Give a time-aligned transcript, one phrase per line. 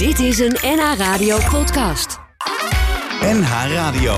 [0.00, 2.18] Dit is een NH Radio podcast.
[3.22, 4.16] NH Radio.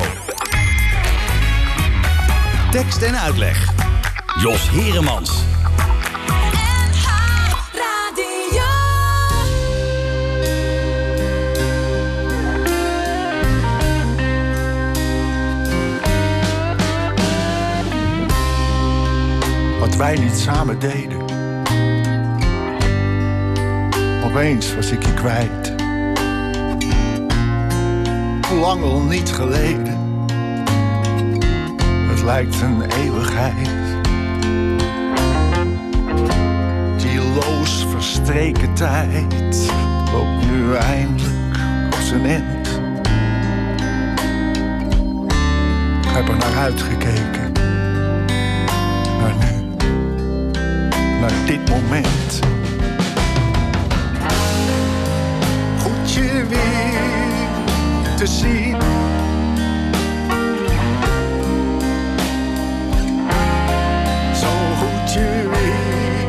[2.70, 3.72] Tekst en uitleg.
[4.42, 5.44] Jos Heremans.
[19.80, 21.22] Wat wij niet samen deden.
[24.24, 25.71] Opeens was ik je kwijt.
[28.60, 29.98] Lang al niet geleden.
[32.08, 33.70] Het lijkt een eeuwigheid.
[36.96, 39.70] Die loos verstreken tijd
[40.12, 42.68] loopt nu eindelijk op zijn eind.
[46.02, 47.52] Ik heb er naar uitgekeken.
[49.20, 49.76] Naar nu.
[51.20, 52.40] Naar dit moment.
[55.78, 57.41] Goed je weer
[58.24, 58.80] te zien.
[64.34, 64.48] Zo
[64.78, 66.26] goed je weer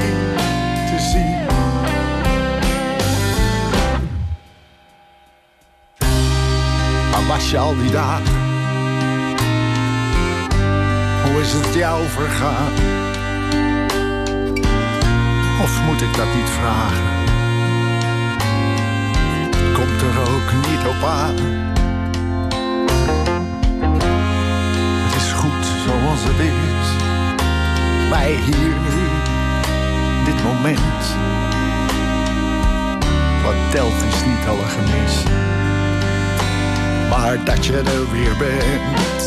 [0.89, 1.45] te zien.
[7.11, 8.41] Waar was je al die dagen?
[11.23, 12.73] Hoe is het jou vergaan?
[15.61, 17.22] Of moet ik dat niet vragen?
[19.73, 21.72] Komt er ook niet op aan.
[26.17, 26.89] Zoals.
[28.09, 29.06] Wij hier nu,
[30.25, 31.03] dit moment.
[33.44, 35.23] Wat telt is niet alle gemis.
[37.09, 39.22] Maar dat je er weer bent.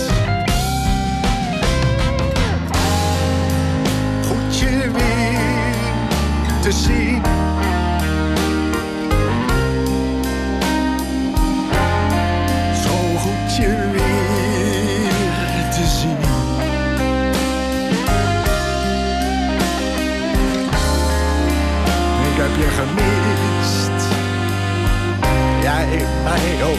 [26.27, 26.79] Mij ook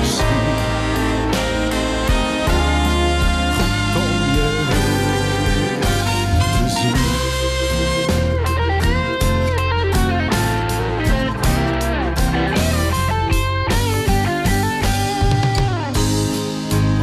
[0.00, 0.26] misschien.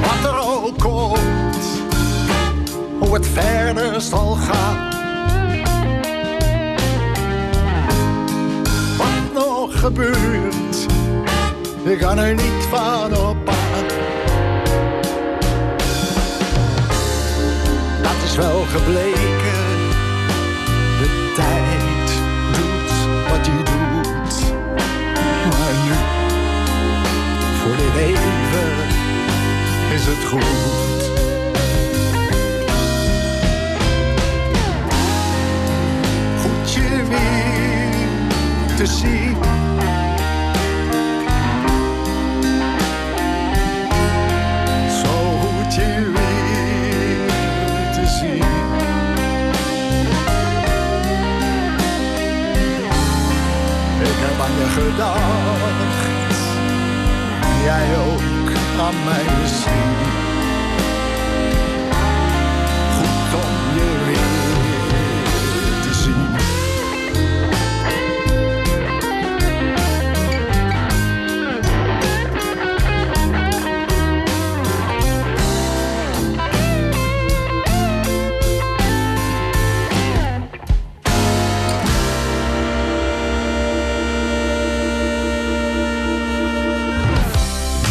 [0.02, 1.66] Wat er ook komt,
[3.00, 4.90] hoe het verder zal gaan.
[8.98, 10.55] Wat nog gebeurt,
[11.86, 13.46] ik kan er niet van op.
[18.02, 19.78] Dat is wel gebleken,
[21.00, 22.10] de tijd
[22.52, 22.92] doet
[23.30, 24.54] wat hij doet.
[25.50, 25.94] Maar nu,
[27.62, 28.72] voor dit even,
[29.94, 31.04] is het goed.
[36.42, 39.36] Goed je weer te zien.
[54.76, 56.40] Gedacht,
[57.64, 58.50] jij ook
[58.80, 60.25] aan mij misschien.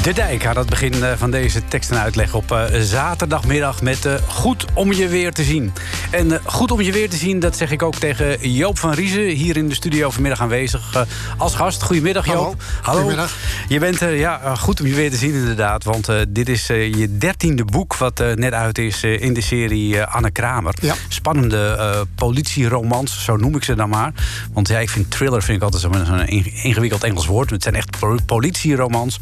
[0.05, 4.05] De Dijk aan het begin eh, van deze tekst en uitleg op eh, zaterdagmiddag met
[4.05, 5.73] eh, Goed om je weer te zien.
[6.11, 9.29] En goed om je weer te zien, dat zeg ik ook tegen Joop van Riezen...
[9.29, 11.07] hier in de studio vanmiddag aanwezig
[11.37, 11.83] als gast.
[11.83, 12.63] Goedemiddag Joop.
[12.83, 12.99] Hallo.
[13.01, 13.37] Goedemiddag.
[13.69, 15.85] Je bent ja, goed om je weer te zien inderdaad.
[15.85, 20.75] Want dit is je dertiende boek wat net uit is in de serie Anne Kramer.
[20.81, 20.95] Ja.
[21.09, 24.13] Spannende politieromans, zo noem ik ze dan maar.
[24.53, 27.51] Want ja, ik vind thriller vind ik altijd zo'n zo'n ing- ingewikkeld Engels woord.
[27.51, 29.21] Het zijn echt po- politieromans.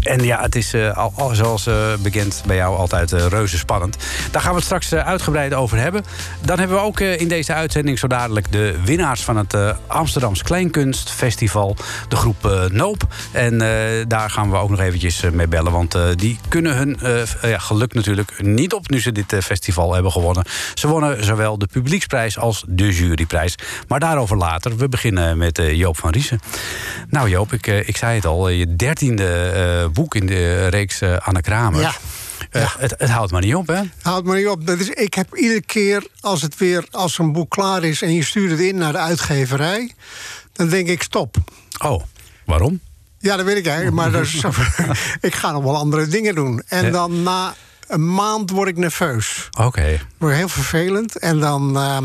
[0.00, 3.26] En En ja, het is uh, al, al, zoals uh, bekend bij jou altijd uh,
[3.26, 3.96] reuze spannend.
[4.30, 6.04] Daar gaan we het straks uitgebreid over hebben.
[6.40, 9.56] Dan hebben we ook in deze uitzending zo dadelijk de winnaars van het
[9.86, 11.76] Amsterdams Kleinkunstfestival.
[12.08, 13.06] De groep Noop.
[13.32, 13.58] En
[14.08, 15.72] daar gaan we ook nog eventjes mee bellen.
[15.72, 16.98] Want die kunnen hun
[17.42, 20.44] ja, geluk natuurlijk niet op nu ze dit festival hebben gewonnen.
[20.74, 23.54] Ze wonnen zowel de publieksprijs als de juryprijs.
[23.88, 24.76] Maar daarover later.
[24.76, 26.40] We beginnen met Joop van Riesen.
[27.08, 28.48] Nou Joop, ik, ik zei het al.
[28.48, 31.80] Je dertiende boek in de reeks uh, Anne Kramer.
[31.80, 31.94] Ja.
[32.52, 33.80] Uh, het, het, houdt maar niet op, hè?
[34.02, 34.66] Houdt maar niet op.
[34.66, 38.14] Dat is, ik heb iedere keer als het weer, als een boek klaar is en
[38.14, 39.94] je stuurt het in naar de uitgeverij,
[40.52, 41.36] dan denk ik stop.
[41.82, 42.02] Oh,
[42.44, 42.80] waarom?
[43.18, 43.96] Ja, dat weet ik eigenlijk.
[43.96, 44.20] Maar
[45.30, 46.62] ik ga nog wel andere dingen doen.
[46.68, 46.90] En ja.
[46.90, 47.54] dan na
[47.90, 49.48] een maand word ik nerveus.
[49.50, 49.66] Oké.
[49.66, 50.00] Okay.
[50.18, 51.18] Word heel vervelend.
[51.18, 51.98] En dan, uh,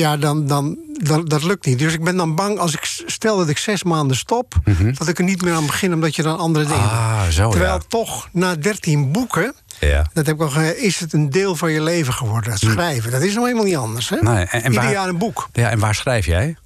[0.00, 1.78] ja, dan, dan, dan, dat lukt niet.
[1.78, 4.94] Dus ik ben dan bang als ik stel dat ik zes maanden stop, mm -hmm.
[4.94, 7.26] dat ik er niet meer aan begin, omdat je dan andere dingen ah.
[7.28, 7.80] Zo, Terwijl ja.
[7.88, 9.54] toch na dertien boeken.
[9.80, 10.06] Ja.
[10.12, 12.50] Dat heb ik al gezegd, is het een deel van je leven geworden?
[12.50, 14.08] Het schrijven, dat is nog helemaal niet anders.
[14.08, 14.16] Hè?
[14.16, 15.48] Nee, en, en Ieder waar, jaar een boek.
[15.52, 16.56] Ja, en waar schrijf jij?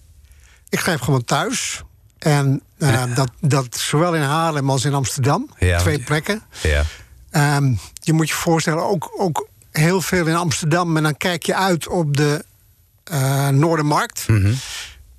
[0.69, 1.83] Ik schrijf gewoon thuis.
[2.19, 5.51] En uh, dat, dat zowel in Haarlem als in Amsterdam.
[5.59, 6.43] Ja, Twee plekken.
[6.63, 6.83] Ja.
[7.31, 10.97] Ehm, je moet je voorstellen, ook, ook heel veel in Amsterdam.
[10.97, 12.45] En dan kijk je uit op de
[13.05, 14.25] eh, Noordermarkt.
[14.29, 14.53] Mhm.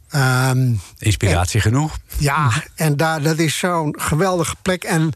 [0.10, 1.98] Ehm, Inspiratie genoeg?
[2.18, 4.84] ja, en daar, dat is zo'n geweldige plek.
[4.84, 5.12] En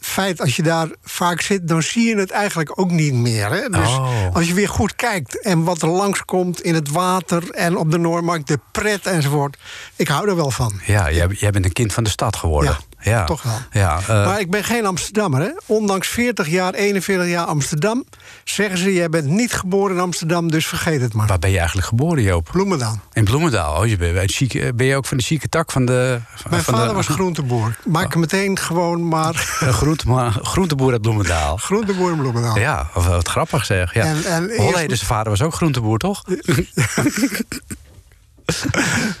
[0.00, 3.50] feit, als je daar vaak zit, dan zie je het eigenlijk ook niet meer.
[3.50, 3.68] Hè?
[3.68, 4.34] Dus Oh.
[4.34, 7.98] als je weer goed kijkt en wat er langskomt in het water en op de
[7.98, 9.56] Noormarkt, de pret enzovoort.
[9.96, 10.80] Ik hou er wel van.
[10.86, 12.70] Ja, jij, jij bent een kind van de stad geworden.
[12.70, 12.91] Ja,
[13.26, 13.58] toch wel.
[13.72, 15.40] Ja, eh, Maar ik ben geen Amsterdammer.
[15.40, 15.50] Hè?
[15.66, 18.04] Ondanks 40 jaar, 41 jaar Amsterdam,
[18.44, 21.26] zeggen ze: jij bent niet geboren in Amsterdam, dus vergeet het maar.
[21.26, 22.48] waar ben je eigenlijk geboren, Joop?
[22.52, 22.98] Bloemendaal.
[23.12, 23.80] In Bloemendaal.
[23.80, 26.20] Oh, je bent, uit chique- ben je ook van de chique tak van de.
[26.50, 27.76] Mijn van vader de, was groenteboer.
[27.84, 31.56] Maak hem meteen gewoon maar Een groente, groenteboer uit Bloemendaal.
[31.56, 32.58] groenteboer in Bloemendaal.
[32.58, 33.94] Ja, wat, wat grappig zeg.
[33.94, 34.04] Ja.
[34.04, 36.22] En- en Holleder, eerst- zijn vader was ook groenteboer, toch?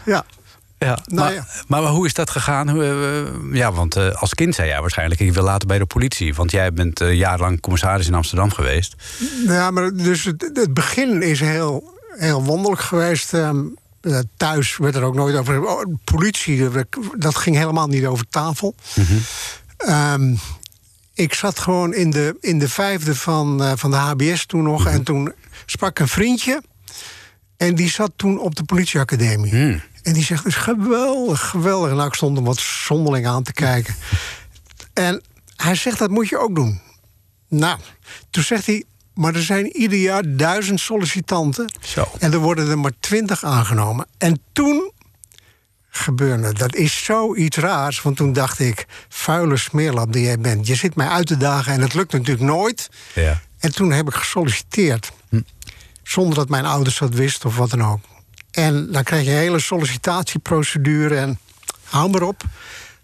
[0.04, 0.24] Ja.
[0.84, 1.46] Ja, Nou maar, ja.
[1.66, 2.68] maar hoe is dat gegaan?
[2.70, 5.20] Hoe, eh, ja, want eh, als kind zei jij waarschijnlijk...
[5.20, 6.34] ik wil later bij de politie.
[6.34, 8.94] Want jij bent eh, jarenlang commissaris in Amsterdam geweest.
[9.46, 13.34] Ja, maar dus het, het begin is heel, heel wonderlijk geweest.
[13.34, 13.60] Ehm,
[14.00, 15.66] eh, thuis werd er ook nooit over.
[15.66, 16.68] Oh, politie,
[17.18, 18.74] dat- ging helemaal niet over tafel.
[19.76, 20.34] Ehm,
[21.14, 24.86] ik zat gewoon in de, in de vijfde van, eh, van de HBS toen nog.
[24.86, 25.32] En toen
[25.66, 26.62] sprak een vriendje.
[27.56, 29.50] En die zat toen op de politieacademie.
[29.50, 29.80] Hmm.
[30.02, 31.92] En die zegt, het is geweldig, geweldig.
[31.92, 33.94] Nou, ik stond hem wat zonderling aan te kijken.
[34.92, 35.22] En
[35.56, 36.80] hij zegt, dat moet je ook doen.
[37.48, 37.78] Nou,
[38.30, 38.84] toen zegt hij,
[39.14, 41.72] maar er zijn ieder jaar duizend sollicitanten.
[41.80, 42.08] Zo.
[42.18, 44.06] En er worden er maar twintig aangenomen.
[44.18, 44.92] En toen
[45.90, 48.02] gebeurde, dat is zoiets raars.
[48.02, 50.66] Want toen dacht ik, vuile smeerlap die jij bent.
[50.66, 52.88] Je zit mij uit te dagen en het lukt natuurlijk nooit.
[53.14, 53.40] Ja.
[53.58, 55.12] En toen heb ik gesolliciteerd.
[56.02, 58.00] Zonder dat mijn ouders dat wisten of wat dan ook.
[58.52, 61.38] En dan krijg je een hele sollicitatieprocedure en
[61.84, 62.42] hou maar op.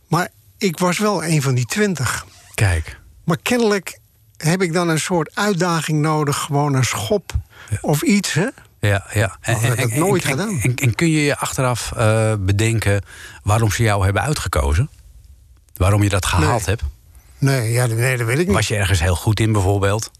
[0.06, 0.28] Maar
[0.58, 2.26] ik was wel een van die twintig.
[2.54, 2.98] Kijk.
[3.24, 3.98] Maar kennelijk
[4.36, 6.36] heb ik dan een soort uitdaging nodig.
[6.38, 7.32] Gewoon een schop
[7.80, 8.46] of iets, hè?
[8.80, 9.36] Ja, ja.
[9.40, 10.60] En, dat heb ik nooit en- gedaan.
[10.62, 13.02] En, en kun je je achteraf eh, bedenken
[13.42, 14.90] waarom ze jou hebben uitgekozen?
[15.76, 16.76] Waarom je dat gehaald Nee.
[16.76, 16.82] hebt?
[17.38, 18.54] Nee, ja, nee, dat weet ik niet.
[18.56, 20.10] Was je ergens heel goed in bijvoorbeeld?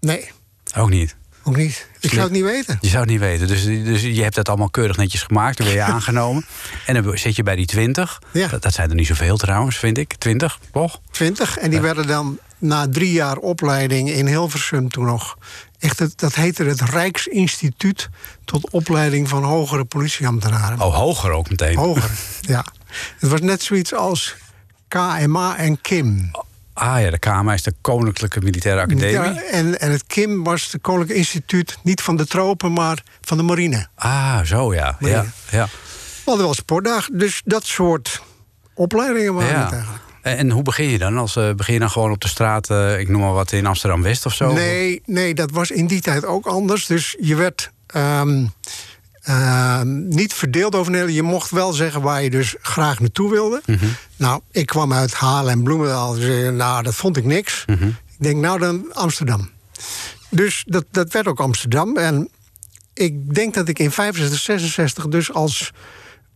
[0.00, 0.30] Nee,
[0.76, 1.16] Ook niet.
[1.44, 1.88] Ook niet.
[2.00, 2.78] Ik zou het niet weten.
[2.80, 3.46] Je zou het niet weten.
[3.46, 5.56] Dus, dus je hebt dat allemaal keurig netjes gemaakt.
[5.56, 6.44] Toen ben je aangenomen.
[6.86, 8.22] En dan zit je bij die 20.
[8.32, 8.48] Ja.
[8.48, 10.14] Dat, dat zijn er niet zoveel trouwens, vind ik.
[10.14, 11.00] 20, toch?
[11.10, 11.58] Twintig.
[11.58, 15.38] En die werden dan na drie jaar opleiding in Hilversum toen nog...
[15.78, 18.08] Echt, het, dat heette het Rijksinstituut
[18.44, 20.80] tot opleiding van hogere politieambtenaren.
[20.80, 21.76] Oh, hoger ook meteen.
[21.76, 22.10] Hoger,
[22.40, 22.64] ja.
[23.18, 24.34] Het was net zoiets als
[24.88, 26.30] KMA en KIM.
[26.74, 29.10] Ah ja, de KMA is de Koninklijke Militaire Academie.
[29.10, 33.36] Ja, en, en het KIM was het Koninklijk Instituut, niet van de tropen, maar van
[33.36, 33.86] de marine.
[33.94, 34.96] Ah, zo ja.
[35.00, 35.22] Marine.
[35.22, 35.64] ja, ja.
[35.64, 38.22] We hadden wel sportdag, dus dat soort
[38.74, 39.76] opleidingen waren het ja.
[39.76, 40.02] eigenlijk.
[40.22, 41.18] En, en hoe begin je dan?
[41.18, 43.66] Als, eh, begin je dan gewoon op de straat, eh, ik noem maar wat, in
[43.66, 44.52] Amsterdam-West of zo?
[44.52, 46.86] Nee, nee, dat was in die tijd ook anders.
[46.86, 48.46] Dus je werd ehm,
[49.24, 51.16] ehm, niet verdeeld over Nederland.
[51.16, 53.62] Je mocht wel zeggen waar je dus graag naartoe wilde.
[53.66, 53.84] Mhm.
[54.16, 56.14] Nou, ik kwam uit Haarlem en Bloemendaal.
[56.14, 57.64] Dus, eh, nou, dat vond ik niks.
[57.66, 57.86] Mhm.
[57.86, 59.50] Ik denk, nou dan Amsterdam.
[60.30, 61.96] Dus dat, dat werd ook Amsterdam.
[61.96, 62.28] En
[62.94, 65.70] ik denk dat ik in 65, 66 dus als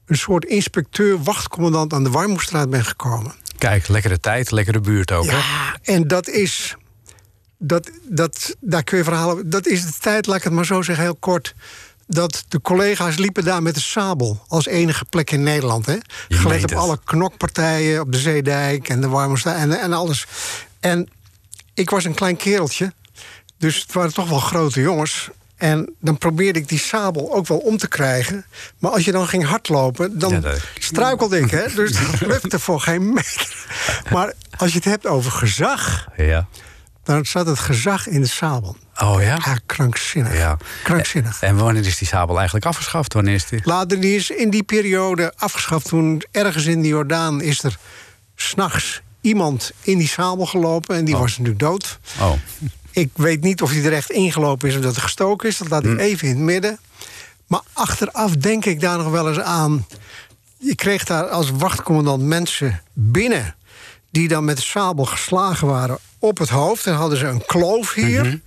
[0.06, 3.32] een soort inspecteur, wachtcommandant aan de Warmoestraat ben gekomen.
[3.58, 5.24] Kijk, lekkere tijd, lekkere buurt ook.
[5.26, 5.36] hè?
[5.36, 6.76] Ja, en dat is.
[7.58, 9.50] Dat, dat, daar kun je verhalen.
[9.50, 11.54] Dat is de tijd, laat ik het maar zo zeggen, heel kort.
[12.10, 15.86] Dat de collega's liepen daar met de sabel als enige plek in Nederland.
[15.86, 15.96] Hè?
[16.28, 16.78] Gelet op het.
[16.78, 20.26] alle knokpartijen op de Zeedijk en de Warmoesta en, en alles.
[20.80, 21.08] En
[21.74, 22.92] ik was een klein kereltje,
[23.58, 25.28] dus het waren toch wel grote jongens.
[25.56, 28.44] En dan probeerde ik die sabel ook wel om te krijgen.
[28.78, 31.50] Maar als je dan ging hardlopen, dan Ja, dat- struikelde ik.
[31.50, 31.74] Hè?
[31.74, 33.66] Dus dat lukte voor geen meter.
[34.12, 36.46] Maar als je het hebt over gezag, Ja.
[37.14, 38.76] Dan zat het gezag in de sabel.
[39.02, 39.38] Oh ja?
[39.44, 40.36] Ja, krankzinnig.
[40.36, 40.56] Ja.
[40.82, 41.40] Krankzinnig.
[41.40, 43.12] En wanneer is die sabel eigenlijk afgeschaft?
[43.12, 43.60] Wanneer is die?
[43.64, 45.88] Later, die is in die periode afgeschaft.
[45.88, 47.78] Toen ergens in de Jordaan is er
[48.34, 50.96] s'nachts iemand in die sabel gelopen.
[50.96, 51.98] En die was natuurlijk dood.
[52.20, 52.32] Oh.
[52.90, 55.58] Ik weet niet of hij er echt ingelopen is of dat er gestoken is.
[55.58, 56.78] Dat laat ik even in het midden.
[57.46, 59.86] Maar achteraf denk ik daar nog wel eens aan.
[60.58, 63.56] Je kreeg daar als wachtcommandant mensen binnen...
[64.10, 66.86] die dan met de sabel geslagen waren op het hoofd.
[66.86, 68.40] En hadden ze een kloof hier.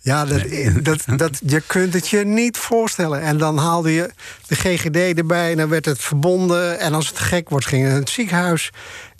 [0.00, 0.42] Ja, dat,
[0.82, 3.20] dat, dat, je kunt het je niet voorstellen.
[3.22, 4.10] En dan haalde je
[4.46, 6.78] de GGD erbij en dan werd het verbonden.
[6.80, 8.70] En als het gek wordt, ging het naar het ziekenhuis.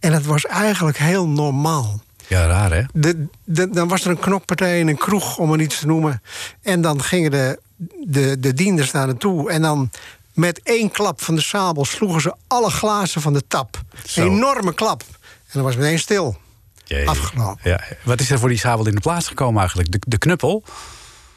[0.01, 2.01] En het was eigenlijk heel normaal.
[2.27, 2.83] Ja, raar hè?
[2.93, 6.23] De, de- dan was er een knokpartij in een kroeg, om er iets te noemen.
[6.63, 7.59] En dan gingen de,
[8.07, 9.51] de, de dienders daar naartoe.
[9.51, 9.91] En dan
[10.33, 13.81] met één klap van de sabel sloegen ze alle glazen van de tap.
[14.15, 15.03] Een enorme klap.
[15.49, 16.37] En dan was meteen stil.
[16.85, 17.09] Jee.
[17.09, 17.71] Afgelopen.
[17.71, 17.81] Ja.
[18.05, 19.93] Wat is er voor die sabel in de plaats gekomen eigenlijk?
[19.93, 20.65] De, de knuppel?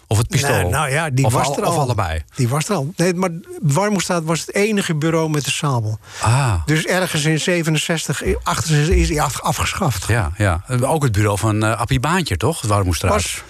[0.08, 0.52] Of het pistool?
[0.56, 1.72] Nou, nou ja, die of was al- er al.
[1.74, 2.22] Of allebei?
[2.36, 2.94] Die was er al.
[2.96, 3.30] Nee, maar
[3.62, 6.00] Warmoestad was het enige bureau met de sabel.
[6.22, 10.08] Ah, Dus ergens in 67, 68 is hij af- afgeschaft.
[10.08, 10.64] ja, ja.
[10.82, 12.62] Ook het bureau van eh Appie Baantje, toch?
[12.62, 13.12] Warmoestraat.
[13.14, 13.42] Was,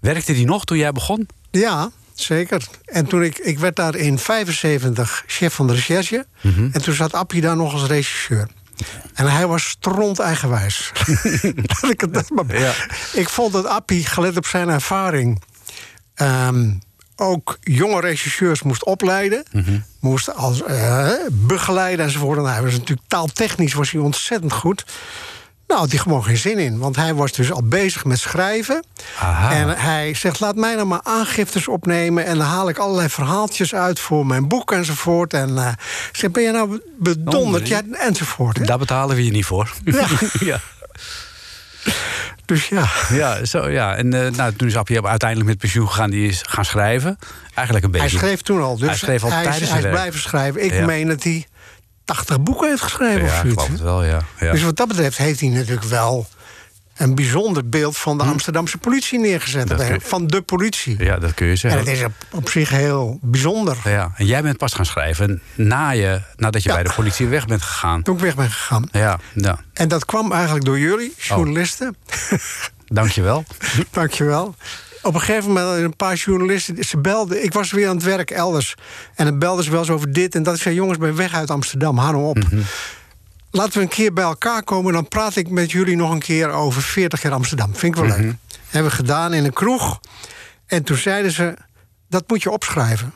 [0.00, 1.28] Werkte die nog toen jij begon?
[1.50, 2.64] ja, zeker.
[2.84, 6.26] En toen ik, ik werd daar in 75 chef van de recherche.
[6.40, 6.68] Mhm.
[6.72, 8.48] En toen zat Appie daar nog als regisseur.
[9.14, 10.92] En hij was stront eigenwijs.
[11.80, 12.58] Laat ik dat maar.
[12.58, 12.72] Ja.
[13.12, 15.42] Ik vond dat Appie, gelet op zijn ervaring,
[16.14, 16.72] ehm,
[17.16, 19.44] ook jonge regisseurs moest opleiden.
[19.52, 19.78] Mhm.
[20.00, 22.38] Moest als eh, begeleiden enzovoort.
[22.38, 24.84] En hij was natuurlijk taaltechnisch was hij ontzettend goed.
[25.66, 26.78] Nou, had hij gewoon geen zin in.
[26.78, 28.84] Want hij was dus al bezig met schrijven.
[29.18, 29.52] Aha.
[29.52, 32.24] En hij zegt, laat mij nou maar aangiftes opnemen...
[32.26, 35.32] en dan haal ik allerlei verhaaltjes uit voor mijn boek enzovoort.
[35.34, 35.76] En
[36.12, 37.68] zeg, ben je nou bedonderd?
[37.68, 38.58] Ja, enzovoort.
[38.58, 38.64] hè.
[38.64, 39.72] Daar betalen we je niet voor.
[39.84, 40.06] Ja.
[40.50, 40.60] ja.
[42.44, 43.94] Dus ja, Ja, zo, ja.
[43.96, 46.10] En eh, nou, toen is Appie uiteindelijk met pensioen gegaan.
[46.10, 47.18] Die is gaan schrijven.
[47.54, 48.08] Eigenlijk een beetje...
[48.08, 48.76] hij schreef toen al.
[48.76, 50.64] Dus Hij schreef al hij, tijdens hij is blijven schrijven.
[50.64, 50.84] Ik Ja.
[50.86, 51.46] meen dat hij
[52.06, 53.24] 80 boeken heeft geschreven.
[53.24, 53.62] Ja, of ik zoiets.
[53.62, 54.20] geloof het wel, ja.
[54.40, 54.52] ja.
[54.52, 56.26] Dus wat dat betreft heeft hij natuurlijk wel...
[56.96, 59.72] een bijzonder beeld van de Amsterdamse politie neergezet.
[59.72, 59.82] Hm.
[59.92, 61.04] Je- Van de politie.
[61.04, 61.80] Ja, dat kun je En zeggen.
[61.80, 63.76] het is op, zich heel bijzonder.
[63.84, 66.74] Ja, en jij bent pas gaan schrijven na je, nadat je Ja.
[66.74, 68.02] bij de politie weg bent gegaan.
[68.02, 68.88] Toen ik weg ben gegaan.
[68.92, 69.58] Ja, ja.
[69.72, 71.24] En dat kwam eigenlijk door jullie, Oh.
[71.36, 71.96] journalisten.
[72.86, 73.44] dankjewel.
[73.90, 74.54] Dankjewel.
[75.06, 77.44] Op een gegeven moment een paar journalisten, ze belden.
[77.44, 78.74] Ik was weer aan het werk elders.
[79.14, 80.54] En dan belden ze wel eens over dit en dat.
[80.54, 82.38] Ik zei, jongens, ben weg uit Amsterdam, hou nou op.
[83.50, 84.92] Laten we een keer bij elkaar komen.
[84.92, 87.74] Dan praat ik met jullie nog een keer over 40 jaar Amsterdam.
[87.74, 88.34] Vind ik wel leuk.
[88.68, 90.00] Hebben we gedaan in een kroeg.
[90.66, 91.54] En toen zeiden ze,
[92.08, 93.12] dat moet je opschrijven.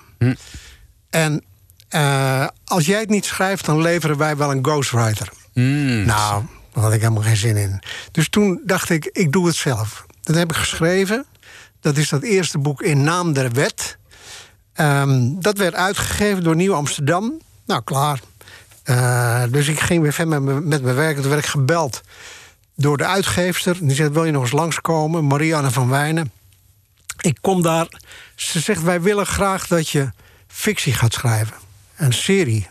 [1.10, 1.44] En
[1.88, 5.28] eh, als jij het niet schrijft, dan leveren wij wel een ghostwriter.
[5.54, 6.04] Mm.
[6.04, 7.82] Nou, daar had ik helemaal geen zin in.
[8.12, 10.06] Dus toen dacht ik, ik doe het zelf.
[10.22, 11.26] Dat heb ik geschreven.
[11.80, 13.98] Dat is dat eerste boek In Naam der Wet.
[14.72, 17.40] Ehm, dat werd uitgegeven door Nieuw Amsterdam.
[17.66, 18.20] Nou, klaar.
[18.82, 21.16] Eh, dus ik ging weer verder met, mijn- werk.
[21.16, 22.00] En toen werd ik gebeld
[22.76, 23.76] door de uitgeefster.
[23.80, 25.26] Die zegt, wil je nog eens langskomen?
[25.26, 26.32] Marianne van Wijnen.
[27.20, 27.88] Ik kom daar.
[28.34, 30.10] Ze zegt, wij willen graag dat je
[30.46, 31.56] fictie gaat schrijven.
[31.96, 32.68] Een serie.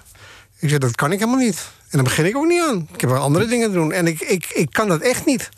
[0.60, 1.58] Ik zeg, dat kan ik helemaal niet.
[1.80, 2.88] En dan begin ik ook niet aan.
[2.94, 3.92] Ik heb wel andere dingen te doen.
[3.92, 5.50] En ik, ik, ik kan dat echt niet.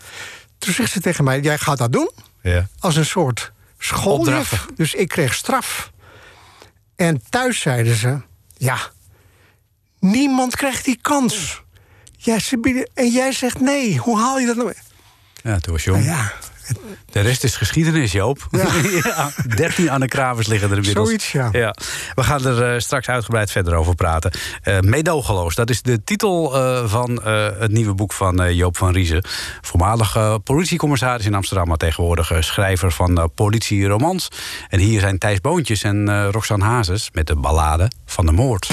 [0.58, 2.12] Toen zegt ze tegen mij, jij gaat dat doen?
[2.42, 2.68] Ja.
[2.80, 4.66] Als een soort schooljuf.
[4.76, 5.92] Dus ik kreeg straf.
[6.96, 8.22] En thuis zeiden ze,
[8.58, 8.78] ja,
[10.00, 11.62] niemand krijgt die kans.
[12.18, 13.98] Ja, ze bieden, en jij zegt nee.
[13.98, 14.74] Hoe haal je dat nou?
[15.44, 16.06] ja, toen was je jong.
[16.06, 16.34] Nou ja,
[17.12, 18.48] De rest is geschiedenis, Joop.
[18.52, 18.68] Ja.
[19.04, 21.08] Ja, 13 Anne Kravers liggen er inmiddels.
[21.08, 21.76] Zoiets, ja.
[22.16, 24.32] We gaan er eh, straks uitgebreid verder over praten.
[24.62, 27.22] Eh Meedogenloos, dat is de titel eh, van
[27.60, 29.26] het nieuwe boek van Joop van Riezen.
[29.62, 31.68] Voormalig politiecommissaris in Amsterdam...
[31.68, 34.28] maar tegenwoordig schrijver van politieromans.
[34.70, 37.10] En hier zijn Thijs Boontjes en Roxanne Hazes...
[37.14, 38.70] met de ballade van de moord.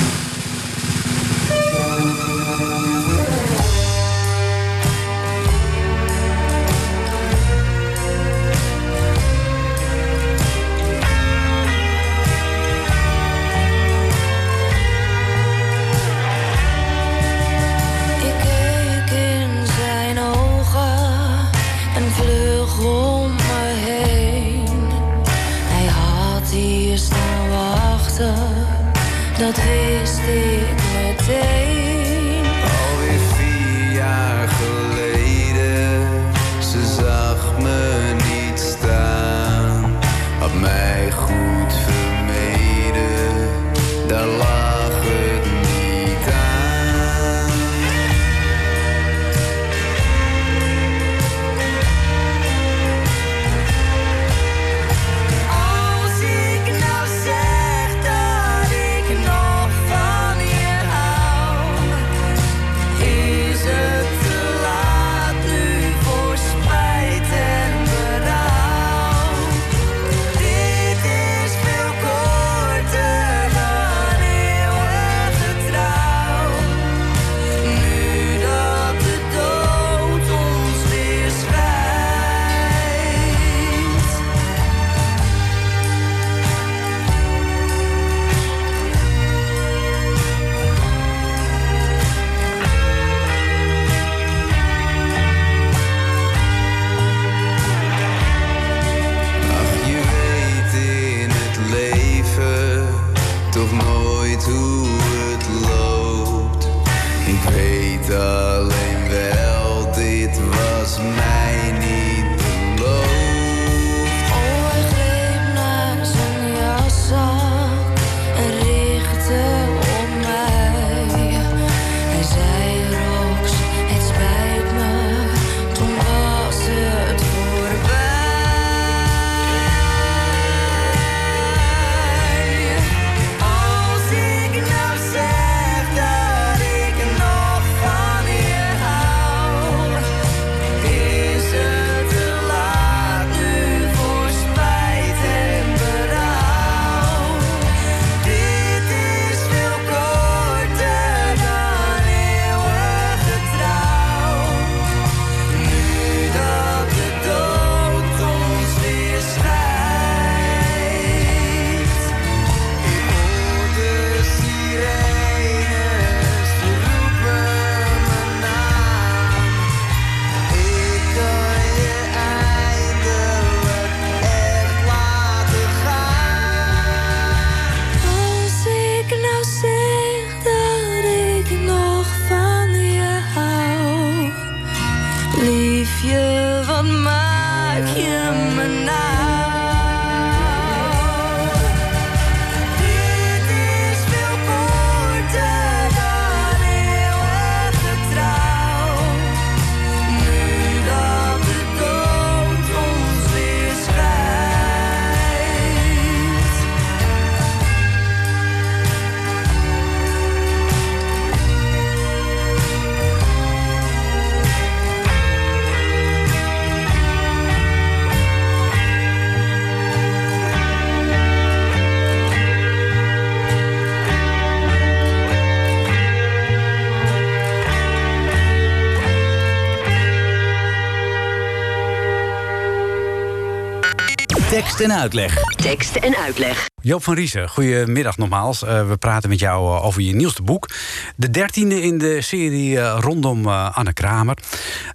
[234.79, 235.45] Tekst en uitleg.
[235.57, 236.69] Tekst en uitleg.
[236.83, 238.63] Joop van Riesen, goedemiddag nogmaals.
[238.63, 240.69] Eh, we praten met jou eh, over je nieuwste boek.
[241.17, 244.39] De dertiende in de serie eh, rondom eh, Anne Kramer.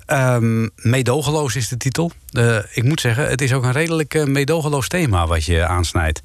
[0.06, 2.12] Ehm meedogenloos is de titel.
[2.72, 6.22] Ik moet zeggen, het is ook een redelijk eh, meedogenloos thema wat je aansnijdt.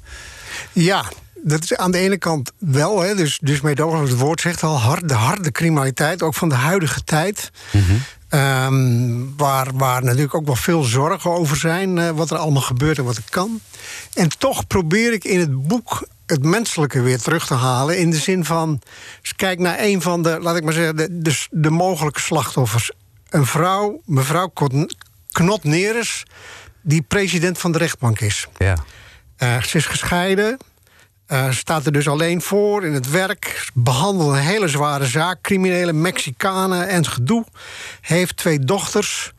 [0.73, 1.03] Ja,
[1.43, 3.01] dat is aan de ene kant wel.
[3.01, 6.55] Hè, dus, dus meedogenloos, het woord zegt al, hard, de harde criminaliteit, ook van de
[6.55, 7.51] huidige tijd.
[8.29, 12.97] Ehm, waar, waar natuurlijk ook wel veel zorgen over zijn, eh, wat er allemaal gebeurt
[12.97, 13.59] en wat er kan.
[14.13, 17.97] En toch probeer ik in het boek het menselijke weer terug te halen.
[17.97, 18.81] In de zin van,
[19.21, 22.91] eens kijk naar een van de, laat ik maar zeggen, de, de, de mogelijke slachtoffers.
[23.29, 24.51] Een vrouw, mevrouw
[25.31, 26.25] Knot Neres,
[26.81, 28.47] die president van de rechtbank is.
[28.57, 28.75] Ja.
[29.37, 30.57] Eh, ze is gescheiden.
[31.29, 33.69] Eh, staat er dus alleen voor in het werk.
[33.73, 35.41] Behandelt een hele zware zaak.
[35.41, 37.45] Criminele Mexicanen en gedoe.
[38.01, 39.33] Heeft twee dochters.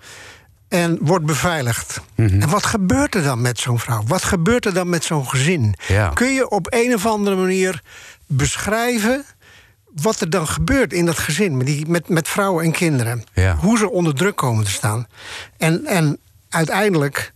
[0.68, 2.00] En wordt beveiligd.
[2.14, 4.02] En wat gebeurt er dan met zo'n vrouw?
[4.06, 5.74] Wat gebeurt er dan met zo'n gezin?
[5.88, 6.08] Ja.
[6.08, 7.82] Kun je op een of andere manier
[8.26, 9.24] beschrijven
[9.94, 13.24] wat er dan gebeurt in dat gezin met, die, met, met vrouwen en kinderen?
[13.34, 13.56] Ja.
[13.56, 15.06] Hoe ze onder druk komen te staan.
[15.56, 17.32] En, en uiteindelijk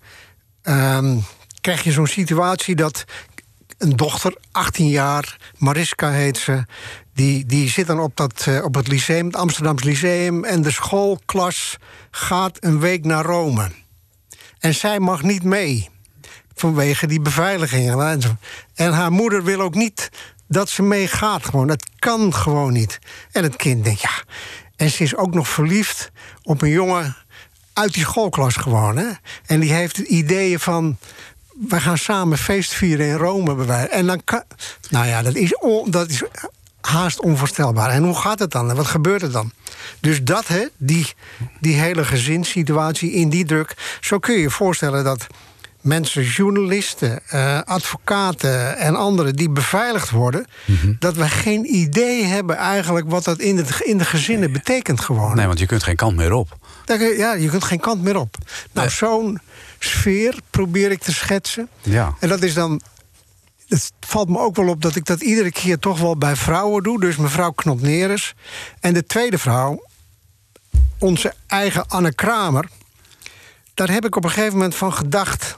[0.62, 1.16] ehm,
[1.60, 3.04] krijg je zo'n situatie dat
[3.84, 6.64] een dochter, 18 jaar, Mariska heet ze,
[7.14, 10.70] die, die zit dan op, dat, eh, op het lyceum, het Amsterdams Lyceum, en de
[10.70, 11.76] schoolklas
[12.10, 13.70] gaat een week naar Rome.
[14.58, 15.88] En zij mag niet mee
[16.54, 18.38] vanwege die beveiligingen.
[18.74, 20.10] En haar moeder wil ook niet
[20.48, 21.66] dat ze meegaat gewoon.
[21.66, 22.98] Dat kan gewoon niet.
[23.32, 24.22] En het kind denkt, ja.
[24.76, 26.10] En ze is ook nog verliefd
[26.42, 27.16] op een jongen
[27.72, 28.96] uit die schoolklas gewoon.
[28.96, 29.08] Hè?
[29.46, 30.98] En die heeft ideeën van.
[31.68, 33.64] We gaan samen feest vieren in Rome.
[33.74, 34.42] En dan kan.
[34.90, 36.22] Nou ja, dat is, on- dat is
[36.80, 37.90] haast onvoorstelbaar.
[37.90, 38.70] En hoe gaat het dan?
[38.70, 39.52] En wat gebeurt er dan?
[40.00, 41.12] Dus dat, hè, die,
[41.60, 43.74] die hele gezinssituatie in die druk.
[44.00, 45.26] Zo kun je je voorstellen dat
[45.80, 50.46] mensen, journalisten, eh, advocaten en anderen die beveiligd worden,
[50.98, 55.36] dat we geen idee hebben eigenlijk wat dat in, het, in de gezinnen betekent gewoon.
[55.36, 56.56] Nee, want je kunt geen kant meer op.
[56.86, 58.36] Ja, je kunt geen kant meer op.
[58.72, 58.96] Nou, Nee.
[58.96, 59.40] zo'n
[59.78, 61.68] sfeer probeer ik te schetsen.
[61.82, 62.14] Ja.
[62.20, 62.80] En dat is dan.
[63.68, 66.82] Het valt me ook wel op dat ik dat iedere keer toch wel bij vrouwen
[66.82, 67.00] doe.
[67.00, 68.34] Dus mevrouw Knopneres.
[68.80, 69.86] En de tweede vrouw,
[70.98, 72.68] onze eigen Anne Kramer.
[73.74, 75.54] Daar heb ik op een gegeven moment van gedacht.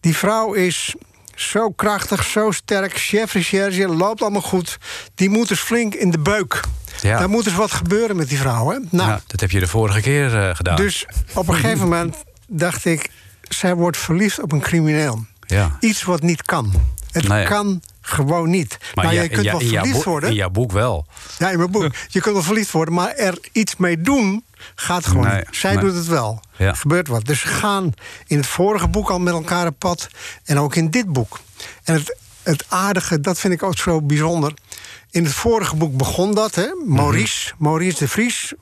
[0.00, 0.94] Die vrouw is
[1.34, 2.96] zo krachtig, zo sterk.
[2.98, 4.78] Chef recherche, loopt allemaal goed.
[5.14, 6.60] Die moet eens flink in de beuk.
[7.02, 7.18] Ja.
[7.18, 8.70] Daar moet eens wat gebeuren met die vrouw.
[8.70, 8.78] Hè?
[8.90, 10.76] Nou, Ja, dat heb je de vorige keer eh, gedaan.
[10.76, 13.10] dus op een gegeven moment dacht ik...
[13.48, 15.24] zij wordt verliefd op een crimineel.
[15.46, 15.76] ja.
[15.80, 16.72] Iets wat niet kan.
[17.10, 17.44] Het Nee.
[17.46, 18.78] kan gewoon niet.
[18.94, 20.28] Maar, ja- je kunt ja- wel verliefd worden.
[20.28, 21.06] In jouw boek wel.
[21.38, 21.94] Ja, in mijn boek.
[22.08, 25.44] Je kunt wel verliefd worden, maar er iets mee doen gaat gewoon Nee.
[25.50, 25.84] Zij nee.
[25.84, 26.40] doet het wel.
[26.56, 26.66] Ja.
[26.66, 27.24] Er gebeurt wat.
[27.24, 27.92] Dus ze gaan
[28.26, 30.08] in het vorige boek al met elkaar op pad.
[30.44, 31.40] En ook in dit boek.
[31.84, 34.54] En het, het aardige, dat vind ik ook zo bijzonder.
[35.12, 36.66] In het vorige boek begon dat, hè?
[36.86, 38.52] Maurice, Maurice de Vries.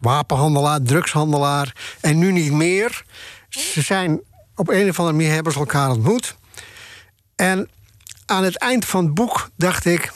[0.00, 1.74] Wapenhandelaar, drugshandelaar.
[2.00, 3.04] En nu niet meer.
[3.48, 4.20] Ze zijn
[4.54, 6.36] op een of andere manier hebben ze elkaar ontmoet.
[7.36, 7.68] En
[8.26, 10.12] aan het eind van het boek dacht ik...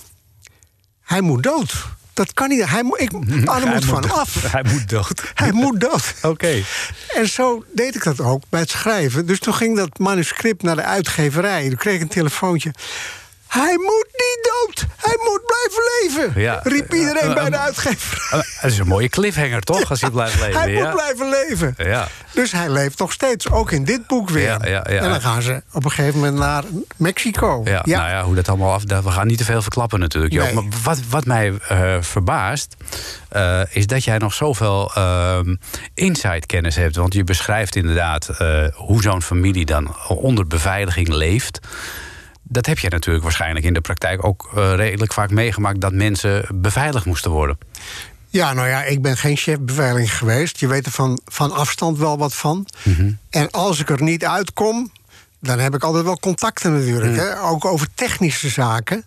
[1.03, 1.73] hij moet dood.
[2.13, 2.69] Dat kan niet.
[2.69, 4.11] Hij, moet- ik, Hij moet van dood.
[4.13, 4.53] af.
[4.53, 5.31] Hij moet dood.
[5.35, 6.15] Hij moet dood.
[6.33, 6.63] Oké.
[7.15, 9.27] En zo deed ik dat ook bij het schrijven.
[9.27, 11.69] Dus toen ging dat manuscript naar de uitgeverij.
[11.69, 12.75] Toen kreeg ik een telefoontje.
[13.53, 14.87] Hij moet niet dood.
[14.97, 16.41] Hij moet blijven leven.
[16.43, 16.61] Ja.
[16.63, 18.41] Riep iedereen bij de eh, uitgeverij.
[18.41, 19.91] Eh, Dat is een mooie cliffhanger, toch?
[19.91, 20.61] Als hij blijft leven.
[20.61, 20.83] Hij ja.
[20.83, 21.75] moet blijven leven.
[21.77, 22.09] Ja.
[22.35, 24.61] Dus hij leeft nog steeds, ook in dit boek weer.
[24.61, 26.65] En dan gaan ze op een gegeven moment naar
[26.97, 27.61] Mexico.
[27.65, 28.83] Ja, nou ja, hoe dat allemaal af.
[28.87, 30.35] We gaan niet te veel verklappen natuurlijk.
[30.35, 30.55] Nee.
[30.55, 32.77] Maar wat, wat mij eh, verbaast,
[33.29, 35.57] eh, is dat jij nog zoveel ehm
[35.95, 36.97] inside kennis hebt.
[36.97, 38.31] Want je beschrijft inderdaad
[38.75, 41.61] hoe zo'n familie dan onder beveiliging leeft.
[42.53, 46.45] Dat heb je natuurlijk waarschijnlijk in de praktijk ook eh, redelijk vaak meegemaakt dat mensen
[46.55, 47.59] beveiligd moesten worden.
[48.29, 50.61] Ja, nou ja, ik ben geen chef beveiliging geweest.
[50.61, 52.67] Je weet er van, van afstand wel wat van.
[53.31, 54.93] En als ik er niet uitkom,
[55.41, 57.17] dan heb ik altijd wel contacten natuurlijk.
[57.17, 57.41] Hè?
[57.41, 59.05] Ook over technische zaken.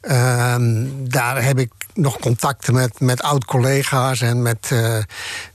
[0.00, 4.98] Ehm, daar heb ik nog contacten met, met oud-collega's en met eh,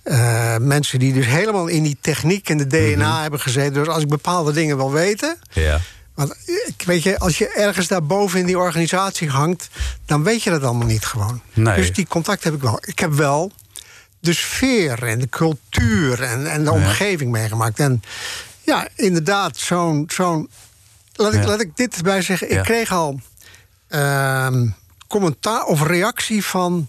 [0.04, 3.74] eh, mensen die dus helemaal in die techniek en de DNA hebben gezeten.
[3.74, 5.80] Dus als ik bepaalde dingen wil weten, Ja.
[6.16, 9.70] Want ik weet je, als je ergens daarboven in die organisatie hangt,
[10.06, 11.42] dan weet je dat allemaal niet gewoon.
[11.54, 11.76] Nee.
[11.76, 12.80] Dus die contact heb ik wel.
[12.82, 13.52] Ik heb wel
[14.20, 17.80] de sfeer en de cultuur en, en de omgeving meegemaakt.
[17.80, 18.04] En
[18.62, 20.04] ja, inderdaad, zo'n.
[20.14, 20.50] zo'n
[21.14, 21.48] laat, ik, Ja.
[21.48, 22.50] laat ik dit erbij zeggen.
[22.50, 22.58] Ja.
[22.58, 23.20] Ik kreeg al
[23.88, 24.68] ehm,
[25.08, 26.88] commentaar of reactie van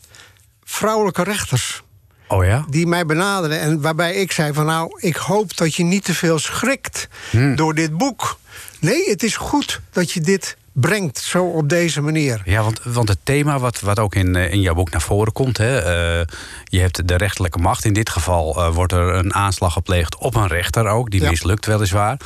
[0.65, 1.83] vrouwelijke rechters
[2.29, 2.65] Oh ja?
[2.71, 3.61] die mij benaderden.
[3.61, 7.57] En waarbij ik zei van nou, ik hoop dat je niet te veel schrikt Hmm.
[7.57, 8.39] door dit boek.
[8.85, 12.43] Nee, het is goed dat je dit brengt, zo op deze manier.
[12.45, 15.33] Ja, want, want het thema wat, wat ook in, eh, in jouw boek naar voren
[15.33, 15.59] komt...
[15.59, 16.27] Hè, eh,
[16.65, 17.85] je hebt de rechterlijke macht.
[17.85, 21.11] In dit geval eh, wordt er een aanslag gepleegd op een rechter ook.
[21.11, 21.31] Die Ja.
[21.31, 22.21] mislukt weliswaar.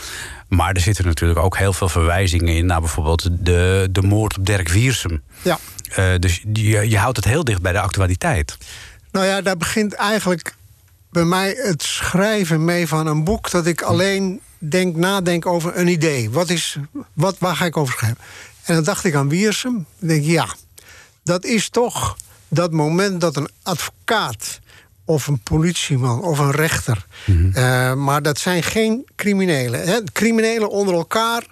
[0.48, 2.66] Maar er zitten natuurlijk ook heel veel verwijzingen in...
[2.66, 5.22] naar bijvoorbeeld de, de moord op Dirk Wiersum.
[5.42, 5.58] Ja.
[6.18, 8.56] Dus je, je houdt het heel dicht bij de actualiteit.
[9.12, 10.54] Nou ja, daar begint eigenlijk
[11.10, 15.88] bij mij het schrijven mee van een boek dat ik alleen denk, nadenk over een
[15.88, 16.30] idee.
[16.30, 16.76] Wat is,
[17.12, 18.18] wat, waar ga ik over schrijven?
[18.62, 19.86] En dan dacht ik aan Wiersum.
[19.98, 20.46] Denk ja,
[21.22, 22.16] dat is toch
[22.48, 24.60] dat moment dat een advocaat
[25.04, 27.06] of een politieman of een rechter.
[27.54, 29.82] eh, maar dat zijn geen criminelen.
[29.82, 30.02] Hè?
[30.12, 31.46] Criminelen onder elkaar.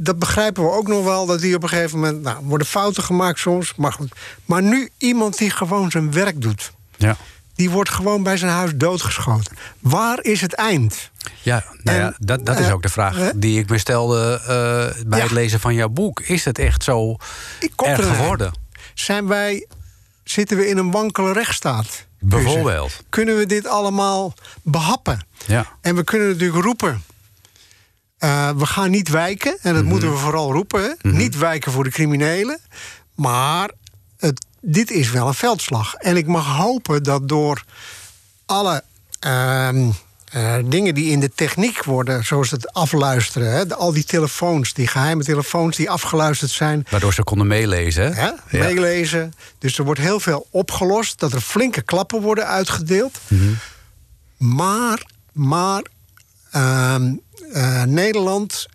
[0.00, 2.22] Dat begrijpen we ook nog wel, dat die op een gegeven moment...
[2.22, 4.12] Nou, worden fouten gemaakt soms, maar goed.
[4.44, 6.72] Maar nu iemand die gewoon zijn werk doet...
[6.96, 7.16] Ja.
[7.58, 9.56] Die wordt gewoon bij zijn huis doodgeschoten.
[9.80, 11.10] Waar is het eind?
[11.42, 13.38] Ja, nou ja, dat, dat is eh, ook de vraag hè?
[13.38, 15.24] die ik me stelde eh, bij Ja.
[15.24, 16.20] het lezen van jouw boek.
[16.20, 17.16] Is het echt zo
[17.76, 18.52] erg er geworden?
[18.94, 19.66] Zijn wij,
[20.24, 22.06] zitten we in een wankele rechtsstaat?
[22.20, 23.02] Bijvoorbeeld.
[23.08, 25.20] Kunnen we dit allemaal behappen?
[25.46, 25.66] Ja.
[25.80, 27.02] En we kunnen natuurlijk roepen.
[28.18, 30.82] eh, we gaan niet wijken, en dat moeten we vooral roepen.
[30.82, 31.10] hè.
[31.10, 32.58] Niet wijken voor de criminelen.
[33.14, 33.70] Maar
[34.18, 35.94] het, dit is wel een veldslag.
[35.94, 37.64] En ik mag hopen dat door
[38.46, 38.82] alle
[39.20, 39.90] ehm,
[40.32, 43.52] eh, dingen die in de techniek worden, zoals het afluisteren.
[43.52, 46.86] Hè, de- al die telefoons, die geheime telefoons die afgeluisterd zijn.
[46.90, 48.14] Waardoor ze konden meelezen.
[48.14, 48.22] hè?
[48.26, 48.34] Ja.
[48.50, 49.32] meelezen.
[49.58, 51.18] Dus er wordt heel veel opgelost.
[51.18, 53.18] Dat er flinke klappen worden uitgedeeld.
[53.28, 53.52] Mhm.
[54.36, 55.82] Maar, maar
[56.50, 57.12] ehm,
[57.52, 58.66] eh, Nederland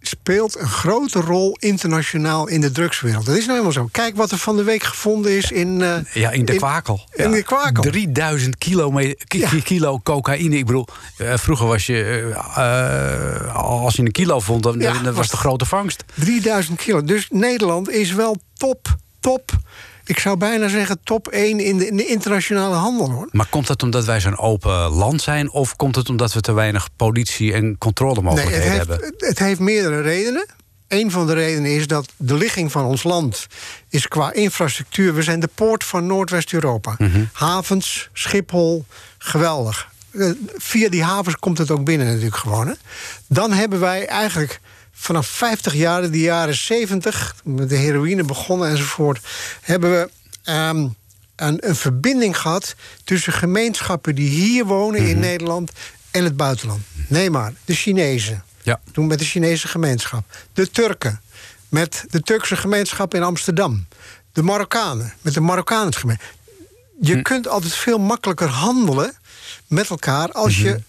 [0.00, 3.26] speelt een grote rol internationaal in de drugswereld.
[3.26, 3.88] Dat is nou helemaal zo.
[3.92, 5.82] Kijk wat er van de week gevonden is in...
[5.82, 7.00] eh, Ja, in de kwakel.
[7.12, 7.36] In Ja.
[7.36, 7.82] de kwakel.
[7.82, 9.48] 3000 kilo, Ja.
[9.64, 10.56] kilo cocaïne.
[10.56, 12.30] Ik bedoel, eh, vroeger was je...
[12.56, 16.04] eh, als je een kilo vond, dan, Ja, dan was het een grote vangst.
[16.14, 17.02] 3000 kilo.
[17.04, 19.50] Dus Nederland is wel top, top.
[20.08, 23.28] Ik zou bijna zeggen top 1 in de, in de internationale handel hoor.
[23.30, 25.50] Maar komt dat omdat wij zo'n open land zijn...
[25.50, 29.06] of komt het omdat we te weinig politie- en Nee, controlemogelijkheden heeft, hebben?
[29.06, 30.46] het- het heeft meerdere redenen.
[30.88, 33.46] Een van de redenen is dat de ligging van ons land
[33.88, 35.14] is qua infrastructuur.
[35.14, 36.94] We zijn de poort van Noordwest-Europa.
[36.98, 37.24] Mhm.
[37.32, 38.84] Havens, Schiphol,
[39.18, 39.88] geweldig.
[40.10, 42.66] Eh, Via die havens komt het ook binnen natuurlijk gewoon.
[42.66, 42.72] Hè.
[43.26, 44.60] Dan hebben wij eigenlijk
[44.98, 49.20] vanaf 50 jaar, de jaren 70, met de heroïne begonnen enzovoort,
[49.60, 50.10] hebben we
[50.42, 50.88] ehm,
[51.36, 55.10] een, een verbinding gehad tussen gemeenschappen die hier wonen Mhm.
[55.10, 55.72] in Nederland
[56.10, 56.82] en het buitenland.
[57.08, 58.44] Neem maar, de Chinezen.
[58.62, 58.80] Ja.
[58.92, 60.24] Toen met de Chinese gemeenschap.
[60.52, 61.20] De Turken
[61.68, 63.86] met de Turkse gemeenschap in Amsterdam.
[64.32, 66.32] De Marokkanen met de Marokkaanse gemeenschap.
[67.00, 67.22] Je Hm.
[67.22, 69.16] kunt altijd veel makkelijker handelen
[69.66, 70.64] met elkaar als Mhm.
[70.66, 70.82] je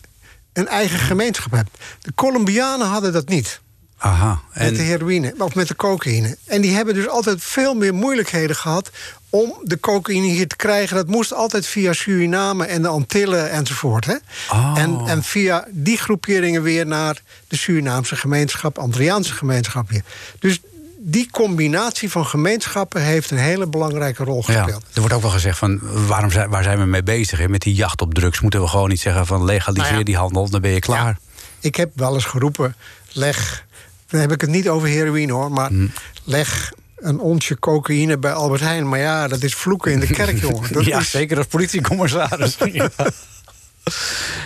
[0.53, 1.69] een eigen gemeenschap hebt.
[2.01, 3.59] De Colombianen hadden dat niet.
[3.99, 4.41] Aha.
[4.53, 6.37] Met de En, heroïne of met de cocaïne.
[6.45, 8.89] En die hebben dus altijd veel meer moeilijkheden gehad
[9.29, 10.95] om de cocaïne hier te krijgen.
[10.95, 14.05] Dat moest altijd via Suriname en de Antillen enzovoort.
[14.05, 14.15] Hè?
[14.51, 14.73] Oh.
[14.77, 20.03] En, en via die groeperingen weer naar de Surinaamse gemeenschap, Antilliaanse gemeenschap hier.
[20.39, 20.59] Dus
[21.01, 24.83] die combinatie van gemeenschappen heeft een hele belangrijke rol ja, gespeeld.
[24.93, 25.79] er wordt ook wel gezegd van...
[26.07, 27.39] Waarom zijn, waar zijn we mee bezig?
[27.39, 27.49] Hè?
[27.49, 29.45] Met die jacht op drugs moeten we gewoon niet zeggen van...
[29.45, 30.05] legaliseer Nou ja.
[30.05, 31.05] die handel, dan ben je klaar.
[31.05, 31.17] Ja,
[31.59, 32.75] ik heb wel eens geroepen,
[33.11, 33.65] leg,
[34.09, 35.87] dan heb ik het niet over heroïne hoor, maar Hm.
[36.23, 38.89] leg een onsje cocaïne bij Albert Heijn.
[38.89, 40.73] Maar ja, dat is vloeken in de kerk, jongen.
[40.73, 42.57] Dat ja, is, zeker als politiecommissaris.
[42.71, 42.89] ja.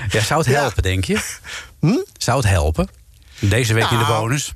[0.10, 0.60] ja, zou het Ja.
[0.62, 1.19] helpen, denk je?
[2.17, 2.88] Zou het helpen?
[3.39, 4.54] Deze week in de Nou, bonus?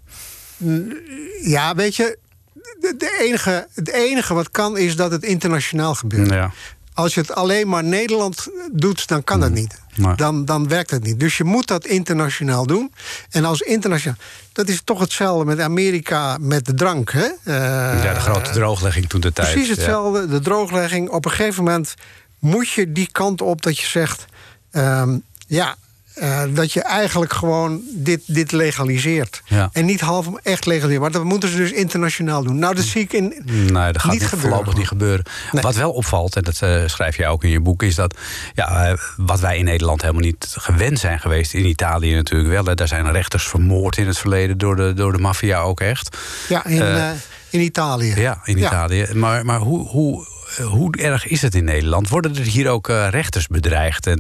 [1.41, 2.17] Ja, weet je,
[2.53, 6.29] de, de enige, het enige wat kan is dat het internationaal gebeurt.
[6.29, 6.51] Ja.
[6.93, 9.81] Als je het alleen maar Nederland doet, dan kan dat niet.
[10.15, 11.19] Dan, dan werkt het niet.
[11.19, 12.91] Dus je moet dat internationaal doen.
[13.29, 14.17] En als internationaal.
[14.53, 17.11] Dat is toch hetzelfde met Amerika met de drank.
[17.11, 17.25] Hè?
[17.43, 19.51] Eh, ja, de grote drooglegging toen de tijd.
[19.51, 19.75] Precies Ja.
[19.75, 21.09] hetzelfde, de drooglegging.
[21.09, 21.93] Op een gegeven moment
[22.39, 24.25] moet je die kant op dat je zegt...
[24.71, 25.75] ehm, ja,
[26.19, 29.41] eh, dat je eigenlijk gewoon dit, dit legaliseert.
[29.45, 29.69] Ja.
[29.71, 31.01] En niet half echt legaliseren.
[31.01, 32.59] Maar dat moeten ze dus internationaal doen.
[32.59, 34.39] Nou, dat zie ik in, Nee, dat gaat niet niet gebeuren.
[34.39, 35.25] voorlopig niet gebeuren.
[35.51, 35.61] Nee.
[35.61, 38.17] Wat wel opvalt, en dat eh, schrijf je ook in je boek, is dat
[38.53, 42.65] ja, eh, wat wij in Nederland helemaal niet gewend zijn geweest, in Italië natuurlijk wel.
[42.65, 46.17] Hè, daar zijn rechters vermoord in het verleden door de, door de maffia ook echt.
[46.49, 47.15] Ja, in,
[47.49, 48.13] in Italië.
[48.15, 49.07] Ja, in Italië.
[49.13, 50.27] Maar, maar hoe, hoe,
[50.61, 52.09] hoe erg is het in Nederland?
[52.09, 54.07] Worden er hier ook rechters bedreigd?
[54.07, 54.17] En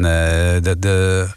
[0.61, 1.27] de, de,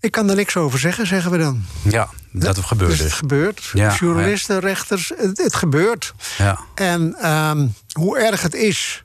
[0.00, 1.64] Ik kan er niks over zeggen, zeggen we dan.
[1.82, 3.06] ja, dat gebeurt dus dus.
[3.10, 3.70] het gebeurt.
[3.72, 6.12] Ja, Journalisten, rechters, het, het gebeurt.
[6.38, 6.58] Ja.
[6.74, 9.04] En ehm, hoe erg het is.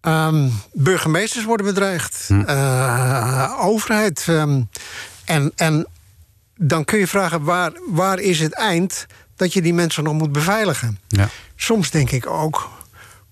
[0.00, 2.24] ehm, burgemeesters worden bedreigd.
[2.26, 2.40] Hm.
[2.40, 4.24] Eh, overheid.
[4.28, 4.62] ehm,
[5.24, 5.86] en, en
[6.56, 10.32] dan kun je vragen, waar, waar is het eind dat je die mensen nog moet
[10.32, 10.98] beveiligen?
[11.08, 11.28] Ja.
[11.56, 12.70] Soms denk ik ook,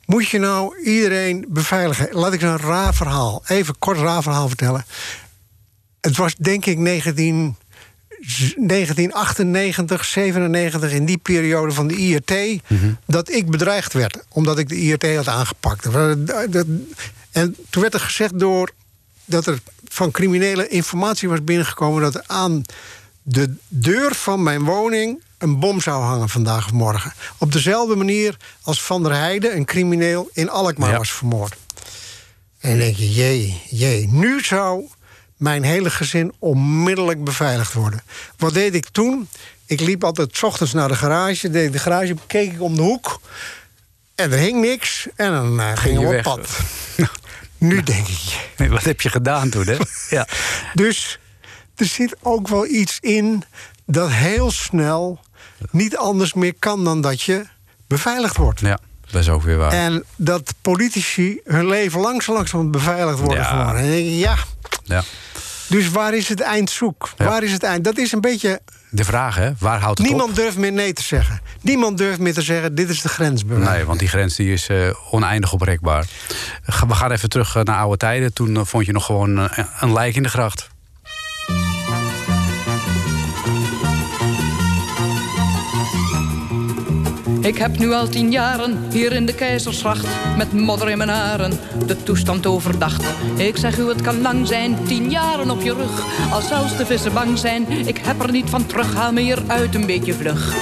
[0.07, 2.09] moet je nou iedereen beveiligen?
[2.13, 4.85] Laat ik een raar verhaal, even kort raar verhaal vertellen.
[6.01, 7.57] Het was denk ik 19,
[8.57, 12.61] 1998, 97, in die periode van de IRT...
[13.07, 15.85] dat ik bedreigd werd, omdat ik de IRT had aangepakt.
[17.31, 18.71] En toen werd er gezegd door
[19.25, 19.59] dat er
[19.89, 22.03] van criminele informatie was binnengekomen...
[22.03, 22.63] dat er aan
[23.23, 27.13] de deur van mijn woning een bom zou hangen vandaag of morgen.
[27.39, 30.97] Op dezelfde manier als Van der Heijden, een crimineel, in Alkmaar Ja.
[30.99, 31.57] was vermoord.
[32.61, 34.85] En dan denk je, jee, jee, nu zou
[35.41, 38.03] mijn hele gezin onmiddellijk beveiligd worden.
[38.37, 39.29] Wat deed ik toen?
[39.67, 42.75] Ik liep altijd 's ochtends naar de garage, deed ik de garage, keek ik om
[42.77, 43.21] de hoek...
[44.15, 46.59] en er hing niks en dan eh, gingen we op pad.
[47.59, 48.49] nu denk ik.
[48.57, 49.77] Nee, Wat heb je gedaan toen, hè?
[50.17, 50.27] Ja.
[50.75, 51.19] Dus
[51.77, 53.43] er zit ook wel iets in
[53.87, 55.21] dat heel snel
[55.71, 57.47] niet anders meer kan dan dat je
[57.87, 58.61] beveiligd wordt.
[58.61, 58.79] ja,
[59.11, 59.73] dat is ook weer waar.
[59.73, 63.45] En dat politici hun leven langs langzaam beveiligd worden Ja.
[63.45, 63.75] geworden.
[63.77, 64.37] En dan denk ik, ja,
[64.85, 65.03] Ja.
[65.71, 67.09] Dus waar is het eind zoek?
[67.17, 67.25] Ja.
[67.25, 67.85] Waar is het eind?
[67.85, 68.61] Dat is een beetje...
[68.93, 69.51] De vraag, hè?
[69.59, 70.37] Waar houdt het Niemand op?
[70.37, 71.41] durft meer nee te zeggen.
[71.61, 73.43] Niemand durft meer te zeggen, dit is de grens.
[73.45, 74.77] Nee, want die grens die is eh,
[75.11, 76.05] oneindig oprekbaar.
[76.63, 78.33] Ga- We gaan even terug eh, naar oude tijden.
[78.33, 80.70] Toen eh, vond je nog gewoon eh, een lijk in de gracht.
[87.51, 91.61] Ik heb nu al tien jaren hier in de keizersgracht met modder in mijn haren
[91.87, 93.05] de toestand overdacht.
[93.37, 96.05] Ik zeg u, het kan lang zijn, tien jaren op je rug.
[96.33, 98.95] Als zelfs de vissen bang zijn, ik heb er niet van terug.
[98.95, 100.55] Haal me uit een beetje vlug.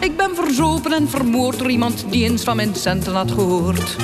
[0.00, 3.96] Ik ben verzopen en vermoord door iemand die eens van mijn centen had gehoord.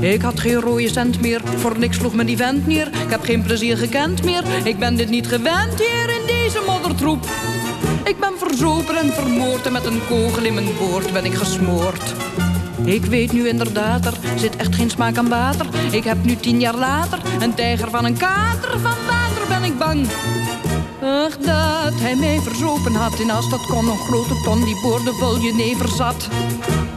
[0.00, 2.86] Ik had geen rode cent meer, voor niks sloeg me die vent neer.
[2.86, 7.26] Ik heb geen plezier gekend meer, ik ben dit niet gewend hier in deze moddertroep.
[8.04, 12.14] Ik ben verzopen en vermoord en met een kogel in mijn boord ben ik gesmoord.
[12.84, 15.66] Ik weet nu inderdaad, er zit echt geen smaak aan water.
[15.90, 18.70] Ik heb nu tien jaar later een tijger van een kater.
[18.70, 20.06] Van water ben ik bang.
[21.02, 23.20] Ach, dat hij mij verzopen had.
[23.20, 26.28] En als dat kon, een grote ton die boordevol jenever zat.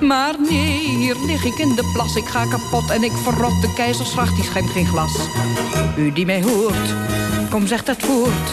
[0.02, 2.16] Maar nee, hier lig ik in de plas.
[2.16, 3.62] Ik ga kapot en ik verrot.
[3.62, 5.16] De keizersgracht, die schenkt geen glas.
[5.98, 6.96] U die mij hoort,
[7.50, 8.50] kom zegt het voort.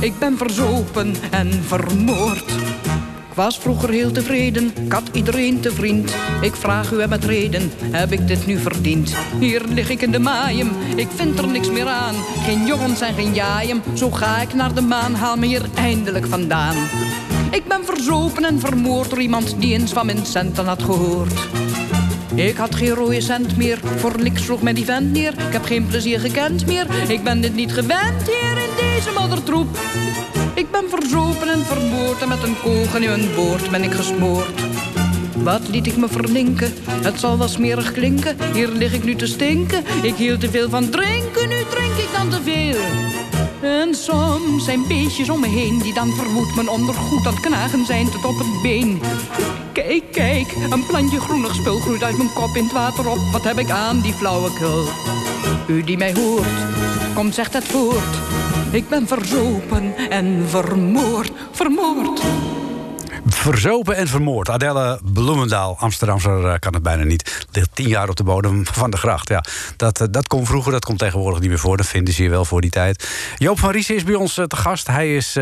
[0.00, 2.50] Ik ben verzopen en vermoord.
[3.28, 6.14] Ik was vroeger heel tevreden, ik had iedereen te vriend.
[6.40, 9.14] Ik vraag u en met reden, heb ik dit nu verdiend?
[9.38, 12.14] Hier lig ik in de maaien, ik vind er niks meer aan.
[12.44, 15.14] Geen jongens en geen jaaien, zo ga ik naar de maan.
[15.14, 16.76] Haal me hier eindelijk vandaan.
[17.50, 21.48] Ik ben verzopen en vermoord door iemand die eens van mijn centen had gehoord.
[22.34, 25.32] Ik had geen rode cent meer, voor niks sloeg mij die vent neer.
[25.32, 28.59] Ik heb geen plezier gekend meer, ik ben dit niet gewend hier
[29.04, 29.78] deze moddertroep.
[30.54, 34.60] Ik ben verzopen en vermoord en met een kogel in mijn boord ben ik gesmoord.
[35.36, 36.72] Wat liet ik me verlinken?
[36.88, 38.36] Het zal wel smerig klinken.
[38.52, 39.84] Hier lig ik nu te stinken.
[40.02, 42.80] Ik hield te veel van drinken, nu drink ik dan te veel.
[43.62, 48.10] En soms zijn beestjes om me heen die dan vermoed mijn ondergoed het knagen zijn
[48.10, 49.00] tot op het been.
[49.72, 53.18] Kijk, kijk, een plantje groenig spul groeit uit mijn kop in het water op.
[53.32, 54.84] Wat heb ik aan die flauwekul?
[55.66, 56.58] U die mij hoort,
[57.14, 58.18] kom zegt het voort.
[58.70, 62.22] Ik ben verzopen en vermoord, vermoord.
[63.26, 64.48] Verzopen en vermoord.
[64.48, 67.46] Adelle Bloemendaal, Amsterdamser eh, kan het bijna niet.
[67.52, 69.28] Ligt tien jaar op de bodem van de gracht.
[69.28, 69.44] Ja,
[69.76, 71.76] dat, eh, dat kon vroeger, dat komt tegenwoordig niet meer voor.
[71.76, 73.08] Dat vinden ze hier wel voor die tijd.
[73.36, 74.86] Joop van Riesen is bij ons eh, te gast.
[74.86, 75.38] Hij is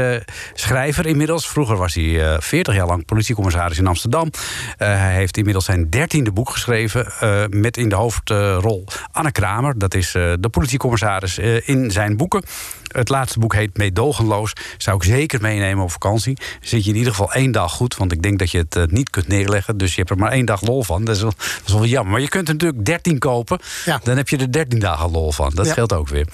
[0.54, 1.48] schrijver inmiddels.
[1.48, 4.30] Vroeger was hij eh 40 jaar lang politiecommissaris in Amsterdam.
[4.76, 7.12] Hij heeft inmiddels zijn dertiende boek geschreven...
[7.50, 9.78] met in de hoofdrol Anne Kramer.
[9.78, 12.42] Dat is de politiecommissaris in zijn boeken.
[12.88, 14.52] Het laatste boek heet Meedogenloos.
[14.78, 16.36] Zou ik zeker meenemen op vakantie.
[16.60, 17.96] Zit je in ieder geval één dag goed.
[17.96, 19.76] Want ik denk dat je het eh, niet kunt neerleggen.
[19.76, 21.04] Dus je hebt er maar één dag lol van.
[21.04, 22.12] Dat is wel, dat is wel jammer.
[22.12, 23.58] Maar je kunt er natuurlijk 13 kopen.
[23.84, 24.00] Ja.
[24.02, 25.50] Dan heb je er 13 dagen lol van.
[25.54, 25.72] Dat Ja.
[25.72, 26.26] scheelt ook weer.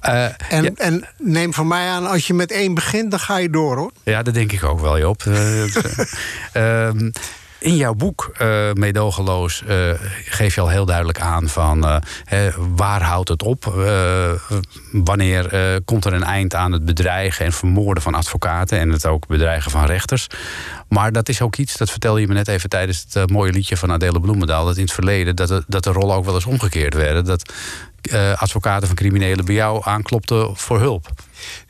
[0.00, 3.36] Eh, En, ja, en neem van mij aan, als je met één begint, dan ga
[3.36, 3.92] je door hoor.
[4.02, 4.96] ja, dat denk ik ook wel.
[4.96, 5.76] Eh, het,
[6.52, 7.10] eh, ehm,
[7.64, 9.90] in jouw boek, eh Meedogenloos, eh,
[10.24, 13.64] geef je al heel duidelijk aan van eh, hè, waar houdt het op?
[14.92, 19.26] Wanneer komt er een eind aan het bedreigen en vermoorden van advocaten en het ook
[19.26, 20.26] bedreigen van rechters?
[20.88, 23.76] Maar dat is ook iets, dat vertelde je me net even tijdens het mooie liedje
[23.76, 26.46] van Adele Bloemendaal, dat in het verleden dat de, dat de rollen ook wel eens
[26.46, 27.24] omgekeerd werden.
[27.24, 27.52] Dat
[28.36, 31.12] advocaten van criminelen bij jou aanklopten voor hulp.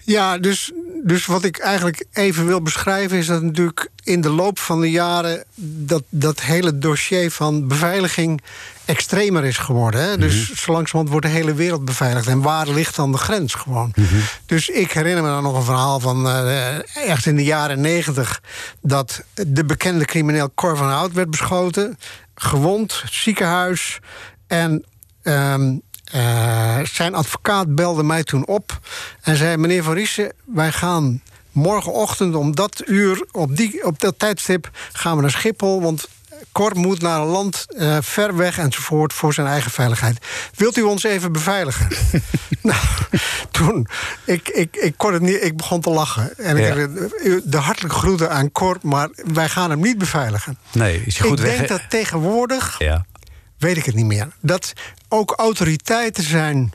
[0.04, 4.58] Ja, dus, dus wat ik eigenlijk even wil beschrijven is dat natuurlijk in de loop
[4.58, 8.42] van de jaren dat, dat hele dossier van beveiliging
[8.84, 10.00] extremer is geworden.
[10.00, 10.18] Hè?
[10.18, 12.26] Dus zo langzamerhand wordt de hele wereld beveiligd.
[12.26, 13.94] En waar ligt dan de grens gewoon?
[14.46, 16.28] Dus ik herinner me dan nog een verhaal van
[16.94, 18.40] echt in de jaren negentig...
[18.80, 21.98] dat de bekende crimineel Cor van Hout werd beschoten.
[22.34, 23.98] Gewond, ziekenhuis.
[24.46, 24.84] En
[25.22, 28.78] ehm, eh, zijn advocaat belde mij toen op
[29.22, 34.18] en zei: Meneer Van Riesen, wij gaan morgenochtend om dat uur, op, die, op dat
[34.18, 35.82] tijdstip, gaan we naar Schiphol.
[35.82, 36.08] Want
[36.52, 40.18] Cor moet naar een land eh, ver weg enzovoort voor zijn eigen veiligheid.
[40.54, 41.88] Wilt u ons even beveiligen?
[42.62, 42.80] nou,
[43.50, 43.86] toen,
[44.24, 46.38] ik, ik, ik, kon het niet, ik begon te lachen.
[46.38, 46.66] En Ja.
[46.66, 50.58] ik zei, "U- de hartelijke groeten aan Cor, maar wij gaan hem niet beveiligen.
[50.72, 51.56] Nee, is je goed ik weg?
[51.56, 53.04] denk dat tegenwoordig Ja.
[53.58, 54.28] weet ik het niet meer.
[54.40, 54.72] Dat
[55.14, 56.72] ook autoriteiten zijn.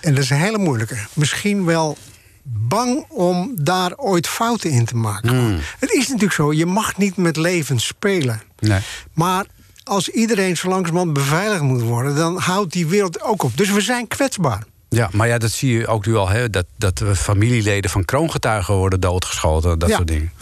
[0.00, 0.96] En dat is een hele moeilijke.
[1.12, 1.96] Misschien wel
[2.42, 5.28] bang om daar ooit fouten in te maken.
[5.28, 5.58] Hmm.
[5.78, 8.42] Het is natuurlijk zo, je mag niet met leven spelen.
[8.58, 8.80] Nee.
[9.12, 9.46] Maar
[9.84, 12.14] als iedereen zo langzamerhand beveiligd moet worden...
[12.16, 13.56] dan houdt die wereld ook op.
[13.56, 14.64] Dus we zijn kwetsbaar.
[14.88, 18.74] Ja, maar ja, dat zie je ook nu al, hè, dat, dat familieleden van kroongetuigen
[18.74, 19.96] worden doodgeschoten, dat Ja.
[19.96, 20.32] soort dingen.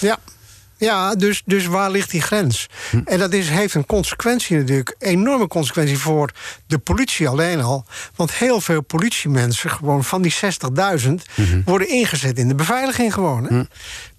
[0.00, 0.18] Ja,
[0.80, 2.66] ja dus, dus waar ligt die grens?
[2.90, 3.00] Hm.
[3.04, 6.30] En dat is, heeft een consequentie natuurlijk, enorme consequentie voor
[6.66, 7.84] de politie alleen al.
[8.16, 11.60] Want heel veel politiemensen, gewoon van die 60.000, Mhm.
[11.64, 13.46] worden ingezet in de beveiliging gewoon.
[13.46, 13.64] Hm.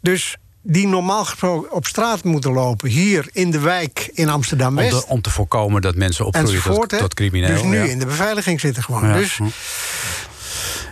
[0.02, 4.90] Dus die normaal gesproken op straat moeten lopen, hier in de wijk in Om, Amsterdam-West.
[4.92, 7.48] te- om te voorkomen dat mensen opgroeien tot, tot crimineel.
[7.54, 7.83] Dus nu ja.
[7.83, 9.08] in de beveiliging zitten gewoon.
[9.08, 9.13] Ja.
[9.13, 9.46] Dus Hm.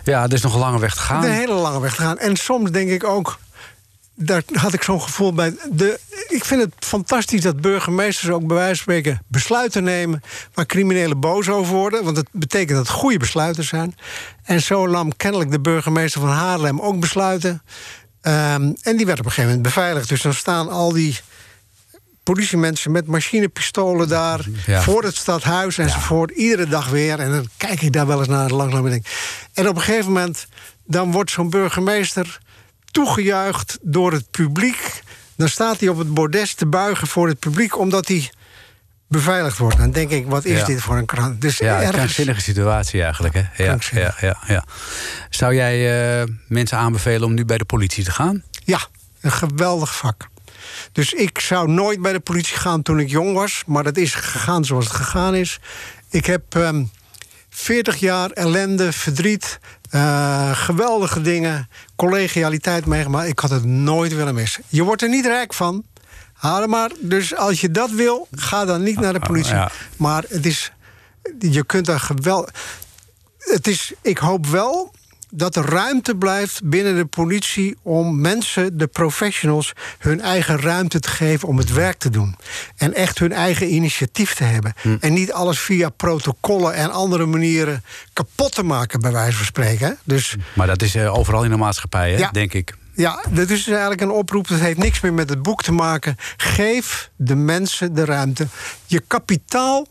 [0.04, 1.24] Ja, er is nog een lange weg te gaan.
[1.24, 2.18] een hele lange weg te gaan.
[2.18, 3.38] En soms denk ik ook,
[4.22, 5.54] daar had ik zo'n gevoel bij.
[5.70, 10.22] De, ik vind het fantastisch dat burgemeesters ook bij wijze van spreken besluiten nemen
[10.54, 12.04] waar criminelen boos over worden.
[12.04, 13.94] Want het betekent dat het goede besluiten zijn.
[14.42, 17.62] En zo nam kennelijk de burgemeester van Haarlem ook besluiten.
[18.20, 20.08] Ehm, en die werd op een gegeven moment beveiligd.
[20.08, 21.18] Dus dan staan al die
[22.22, 24.82] politiemensen met machinepistolen daar Ja.
[24.82, 26.30] voor het stadhuis enzovoort.
[26.30, 27.18] Iedere dag weer.
[27.18, 29.06] En dan kijk ik daar wel eens naar langzaam en denk.
[29.54, 30.46] En op een gegeven moment
[30.84, 32.40] dan wordt zo'n burgemeester
[32.90, 35.02] toegejuicht door het publiek.
[35.36, 38.30] Dan staat hij op het bordes te buigen voor het publiek omdat hij
[39.08, 39.76] beveiligd wordt.
[39.76, 40.64] Dan denk ik, wat is Ja.
[40.64, 41.40] dit voor een krant?
[41.40, 43.34] Dus Ja, een ergens, krankzinnige situatie eigenlijk.
[43.34, 43.64] Hè?
[43.64, 44.64] Ja, ja, ja, ja.
[45.30, 48.42] Zou jij eh, mensen aanbevelen om nu bij de politie te gaan?
[48.64, 48.80] Ja,
[49.20, 50.28] een geweldig vak.
[50.92, 53.62] Dus ik zou nooit bij de politie gaan toen ik jong was.
[53.66, 55.58] Maar dat is gegaan zoals het gegaan is.
[56.10, 56.84] Ik heb ehm
[57.50, 59.58] 40 jaar ellende, verdriet,
[59.90, 63.28] eh, geweldige dingen, collegialiteit meegemaakt.
[63.28, 64.62] Ik had het nooit willen missen.
[64.68, 65.84] Je wordt er niet rijk van.
[66.32, 66.90] Haal maar.
[67.00, 69.54] Dus als je dat wil, ga dan niet naar de politie.
[69.54, 69.70] ja.
[69.96, 70.72] Maar het is.
[71.38, 72.50] Je kunt daar geweldig.
[73.38, 74.92] Het is, ik hoop wel
[75.30, 81.08] dat er ruimte blijft binnen de politie om mensen, de professionals, hun eigen ruimte te
[81.08, 82.36] geven om het werk te doen.
[82.76, 84.74] En echt hun eigen initiatief te hebben.
[85.00, 89.98] En niet alles via protocollen en andere manieren kapot te maken, bij wijze van spreken.
[90.04, 92.18] Dus Maar dat is eh, overal in de maatschappij, hè?
[92.18, 92.30] Ja.
[92.30, 92.74] denk ik.
[92.94, 94.48] ja, dat is dus eigenlijk een oproep.
[94.48, 96.16] Dat heeft niks meer met het boek te maken.
[96.36, 98.46] Geef de mensen de ruimte.
[98.86, 99.86] Je kapitaal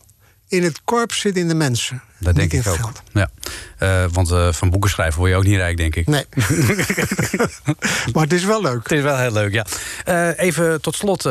[0.50, 2.02] in het korps zit in de mensen.
[2.18, 2.76] Dat denk ik ook.
[2.76, 3.02] geld.
[3.12, 3.30] Ja.
[3.78, 6.06] Eh, want eh, van boeken schrijven word je ook niet rijk, denk ik.
[6.06, 6.24] Nee.
[8.12, 8.82] maar het is wel leuk.
[8.82, 9.66] Het is wel heel leuk, ja.
[10.04, 11.22] Eh, even tot slot,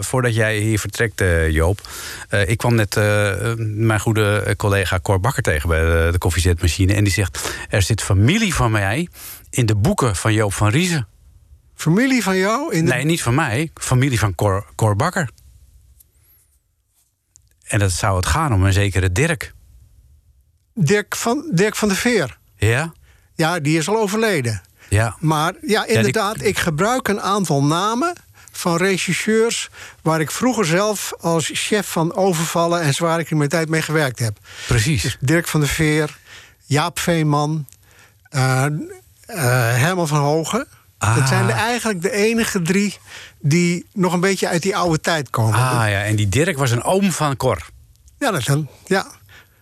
[0.00, 1.88] voordat jij hier vertrekt, Joop.
[2.46, 2.94] Ik kwam net
[3.56, 6.94] mijn goede collega Cor Bakker tegen bij de, de koffiezetmachine.
[6.94, 9.08] En die zegt, er zit familie van mij
[9.50, 11.06] in de boeken van Joop van Riezen.
[11.74, 13.70] Familie van jou in de Nee, niet van mij.
[13.74, 15.28] Familie van Cor, Cor Bakker.
[17.64, 19.52] En dat zou het gaan om een zekere Dirk.
[20.74, 22.38] Dirk, van, Dirk van der Veer.
[22.56, 22.92] Ja?
[23.34, 24.62] Ja, die is al overleden.
[24.88, 25.16] Ja.
[25.20, 28.12] Maar ja, inderdaad, ik gebruik een aantal namen
[28.52, 29.70] van regisseurs...
[30.02, 34.38] waar ik vroeger zelf als chef van overvallen en zware criminaliteit mee gewerkt heb.
[34.66, 35.16] Precies.
[35.20, 36.18] Dirk van der Veer,
[36.64, 37.66] Jaap Veeman,
[38.28, 38.66] eh,
[39.76, 40.66] Herman van Hogen.
[40.98, 41.16] Ah.
[41.16, 42.98] Dat zijn de, eigenlijk de enige drie
[43.46, 45.54] die nog een beetje uit die oude tijd komen.
[45.54, 47.66] Ah ja, en die Dirk was een oom van Cor.
[48.18, 49.06] Ja, dat, kan- ja,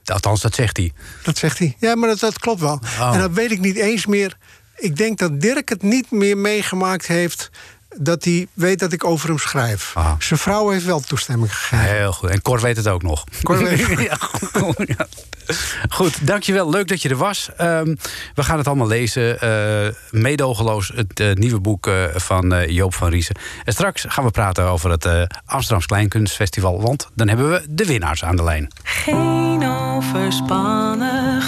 [0.05, 0.93] Althans, dat zegt hij.
[1.23, 1.77] dat zegt hij.
[1.79, 2.81] Ja, maar dat, dat klopt wel.
[3.01, 3.11] Oh.
[3.15, 4.37] En dat weet ik niet eens meer.
[4.77, 7.51] Ik denk dat Dirk het niet meer meegemaakt heeft...
[7.97, 9.93] dat hij weet dat ik over hem schrijf.
[9.95, 10.13] Ah.
[10.19, 11.85] Zijn vrouw heeft wel toestemming gegeven.
[11.97, 12.31] Heel goed.
[12.31, 13.25] En Cor weet het ook nog.
[13.43, 14.01] Cor weet het.
[14.11, 14.17] ja,
[14.53, 15.07] goed, ja.
[15.97, 16.71] Goed, dankjewel.
[16.71, 17.51] Leuk dat je er was.
[17.57, 17.95] Ehm,
[18.35, 19.41] we gaan het allemaal lezen.
[19.41, 23.37] Eh meedogenloos, het eh, nieuwe boek eh, van Joop van Riesen.
[23.65, 26.81] En straks gaan we praten over het eh Amsterdams Kleinkunstfestival.
[26.81, 28.73] Want dan hebben we de winnaars aan de lijn.
[28.83, 31.43] Geen overspannen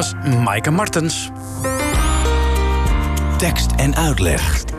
[0.00, 1.30] was Maaike Martens.
[3.38, 4.69] Tekst en uitleg.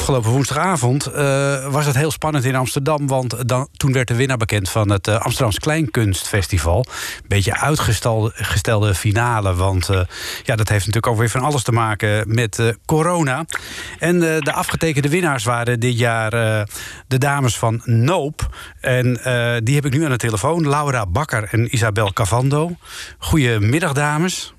[0.00, 3.06] Afgelopen woensdagavond eh, was het heel spannend in Amsterdam.
[3.06, 6.84] Want dan, toen werd de winnaar bekend van het uh, Amsterdams Kleinkunstfestival.
[7.28, 9.54] Beetje uitgestelde gestelde finale.
[9.54, 10.00] Want eh,
[10.42, 13.44] ja, dat heeft natuurlijk ook weer van alles te maken met eh, corona.
[13.98, 16.62] En eh, de afgetekende winnaars waren dit jaar eh,
[17.06, 18.56] de dames van Noop.
[18.80, 20.68] En eh, die heb ik nu aan de telefoon.
[20.68, 22.76] Laura Bakker en Isabel Cavando.
[23.18, 24.54] Goedemiddag, dames.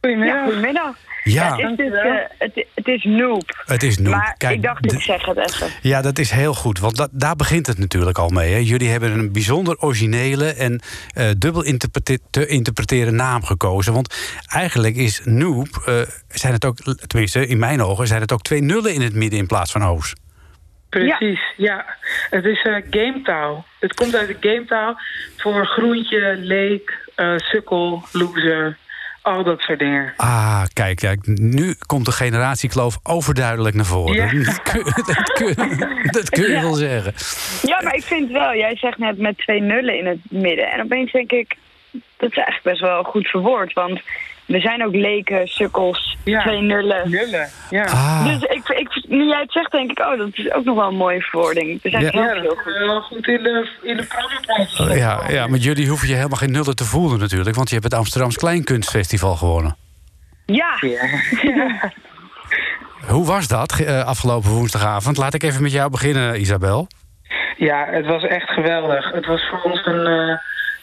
[0.00, 0.96] Ja, goedemiddag.
[1.32, 1.56] Ja.
[1.56, 3.62] het, is dus, eh, het, het is noob.
[3.66, 4.14] Het is Noop.
[4.14, 5.68] Maar Kijk, ik dacht, ik zeg het even.
[5.82, 8.52] Ja, dat is heel goed, want dat, daar begint het natuurlijk al mee.
[8.52, 8.58] Hè.
[8.58, 10.80] Jullie hebben een bijzonder originele en
[11.14, 13.92] eh, dubbel interprete- te interpreteren naam gekozen.
[13.92, 16.76] Want eigenlijk is Noob, eh, zijn het ook,
[17.06, 19.84] tenminste in mijn ogen, zijn het ook twee nullen in het midden in plaats van
[19.84, 20.14] O's.
[20.88, 21.84] Precies, ja.
[22.30, 23.66] Het is eh gametaal.
[23.80, 25.00] Het komt uit de gametaal
[25.36, 28.76] voor groentje, leek, eh, sukkel, loser,
[29.28, 30.12] al dat soort dingen.
[30.16, 34.14] Ah, kijk, kijk, nu komt de generatiekloof overduidelijk naar voren.
[34.14, 34.44] Ja.
[34.44, 35.54] Dat, kun, dat, kun,
[36.10, 37.12] dat kun je wel zeggen.
[37.62, 40.70] Ja, maar ik vind wel, jij zegt net met twee nullen in het midden.
[40.70, 41.56] En opeens denk ik,
[41.92, 43.72] dat is eigenlijk best wel goed verwoord.
[43.72, 44.00] Want
[44.48, 46.40] we zijn ook leken, sukkels, Ja.
[46.42, 47.10] twee nullen.
[47.10, 47.84] Nullen, ja.
[47.84, 50.76] Ah, Dus ik, ik, nu jij het zegt, denk ik, oh, dat is ook nog
[50.76, 51.78] wel een mooie verwoording.
[51.82, 51.90] Ja.
[51.90, 52.86] eigenlijk Ja, heel is goed.
[52.86, 54.06] wel goed in de, in de.
[54.80, 57.56] Oh, ja, ja, maar jullie hoeven je helemaal geen nullen te voelen natuurlijk.
[57.56, 59.76] Want je hebt het Amsterdams Kleinkunstfestival gewonnen.
[60.46, 61.06] Ja, Ja.
[63.08, 65.16] Hoe was dat eh, afgelopen woensdagavond?
[65.16, 66.86] Laat ik even met jou beginnen, Isabel.
[67.56, 69.12] ja, het was echt geweldig.
[69.12, 70.36] Het was voor ons een, eh,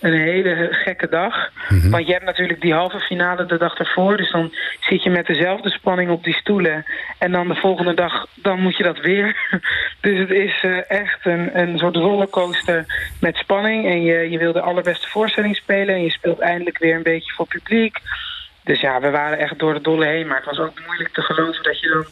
[0.06, 1.52] een hele gekke dag.
[1.90, 4.18] Want je hebt natuurlijk die halve finale de dag ervoor.
[4.18, 6.86] Dus dan zit je met dezelfde spanning op die stoelen.
[7.18, 9.36] En dan de volgende dag, dan moet je dat weer.
[10.02, 12.86] Dus het is eh, echt een, een soort rollercoaster
[13.20, 13.86] met spanning.
[13.86, 15.96] En je, je wil de allerbeste voorstelling spelen.
[15.96, 17.98] En je speelt eindelijk weer een beetje voor publiek.
[18.64, 20.28] Dus ja, we waren echt door de dolle heen.
[20.28, 22.06] Maar het was ook moeilijk te geloven dat je dan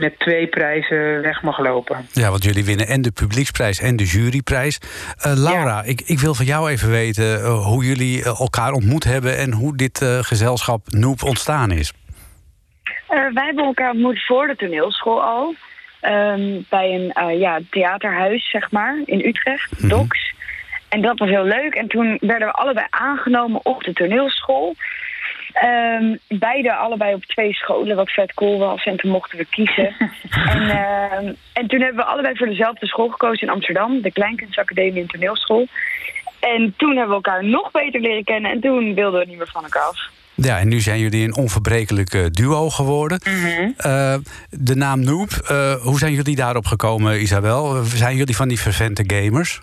[0.00, 2.06] met twee prijzen weg mag lopen.
[2.12, 4.78] Ja, want jullie winnen en de publieksprijs en de juryprijs.
[5.18, 9.04] Eh, Laura, ik, ik wil van jou even weten eh, hoe jullie eh, elkaar ontmoet
[9.04, 9.38] hebben...
[9.38, 11.92] en hoe dit gezelschap Noep ontstaan is.
[13.08, 15.54] Wij hebben elkaar ontmoet voor de toneelschool al.
[16.00, 20.34] Ehm, bij een ja, theaterhuis, zeg maar, in Utrecht, Docs.
[20.88, 21.74] En dat was heel leuk.
[21.74, 24.76] En toen werden we allebei aangenomen op de toneelschool.
[25.52, 28.84] Ehm, beide allebei op twee scholen, wat vet cool was.
[28.84, 29.94] En toen mochten we kiezen.
[30.54, 34.00] en, ehm, en toen hebben we allebei voor dezelfde school gekozen in Amsterdam.
[34.00, 35.66] De Kleinkunstacademie en Toneelschool.
[36.40, 38.50] En toen hebben we elkaar nog beter leren kennen.
[38.50, 40.10] En toen wilden we niet meer van elkaar af.
[40.34, 43.20] Ja, en nu zijn jullie een onverbrekelijk eh, duo geworden.
[43.76, 44.14] Eh,
[44.50, 47.84] de naam Noep, eh, hoe zijn jullie daarop gekomen, Isabel?
[47.84, 49.60] Zijn jullie van die vervente gamers?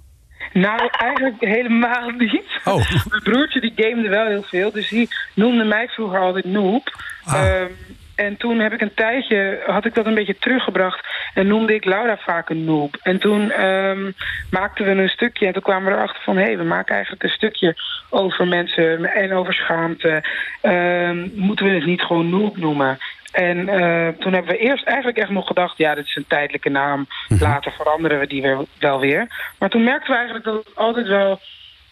[0.60, 2.60] Nou, eigenlijk helemaal niet.
[2.66, 2.92] Oh.
[3.10, 7.04] Mijn broertje die gamede wel heel veel, dus die noemde mij vroeger altijd noob.
[7.26, 7.46] Ah.
[7.46, 7.72] Ehm,
[8.16, 11.86] en toen heb ik een tijdje, had ik dat een beetje teruggebracht en noemde ik
[11.86, 12.98] Laura vaak een noob.
[13.02, 14.12] En toen ehm,
[14.52, 16.38] maakten we een stukje en toen kwamen we erachter van...
[16.38, 17.76] hé, hey, we maken eigenlijk een stukje
[18.10, 20.24] over mensen en over schaamte.
[20.62, 22.98] Ehm, moeten we het niet gewoon noob noemen?
[23.32, 25.78] En eh, toen hebben we eerst eigenlijk echt nog gedacht...
[25.78, 29.52] ja, dit is een tijdelijke naam, later veranderen we die weer, wel weer.
[29.60, 31.40] Maar toen merkten we eigenlijk dat het altijd wel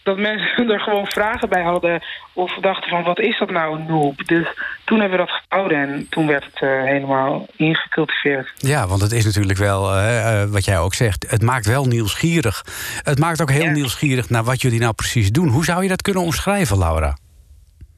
[0.06, 3.86] dat mensen er gewoon vragen bij hadden of dachten van wat is dat nou een
[3.86, 4.26] noob?
[4.26, 4.48] Dus
[4.84, 8.52] toen hebben we dat gehouden en toen werd het eh, helemaal ingecultiveerd.
[8.56, 11.84] Ja, want het is natuurlijk wel, eh, eh, wat jij ook zegt, het maakt wel
[11.84, 12.64] nieuwsgierig.
[13.02, 13.70] Het maakt ook heel Ja.
[13.70, 15.48] nieuwsgierig naar wat jullie nou precies doen.
[15.48, 17.16] Hoe zou je dat kunnen omschrijven, Laura?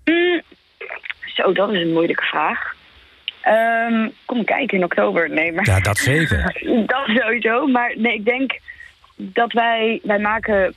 [0.04, 0.42] Mm,
[1.34, 2.76] zo, dat is een moeilijke vraag.
[3.48, 5.30] Ehm, kom kijken in oktober.
[5.30, 5.66] Nee, maar...
[5.66, 6.42] Ja, dat zeker.
[6.86, 7.66] dat sowieso.
[7.66, 8.58] Maar nee, ik denk
[9.16, 10.00] dat wij...
[10.02, 10.74] Wij maken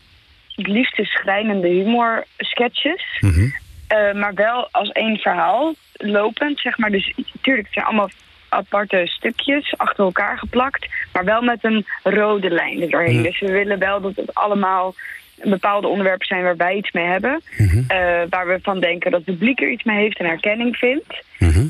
[0.56, 3.18] het liefste schrijnende humor sketches.
[3.20, 3.50] Mhm.
[3.88, 6.92] Eh, maar wel als één verhaal, lopend, zeg maar.
[6.92, 8.10] Dus natuurlijk, het zijn allemaal
[8.50, 10.88] aparte stukjes achter elkaar geplakt.
[11.14, 13.16] Maar wel met een rode lijn er doorheen.
[13.16, 13.24] Mhm.
[13.24, 14.96] Dus we willen wel dat het allemaal
[15.44, 17.42] bepaalde onderwerpen zijn waar wij iets mee hebben.
[17.58, 17.84] Mhm.
[17.88, 21.24] eh, waar we van denken dat het publiek er iets mee heeft en herkenning vindt.
[21.38, 21.66] Mhm.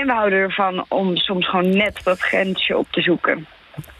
[0.00, 3.46] En we houden ervan om soms gewoon net dat grensje op te zoeken.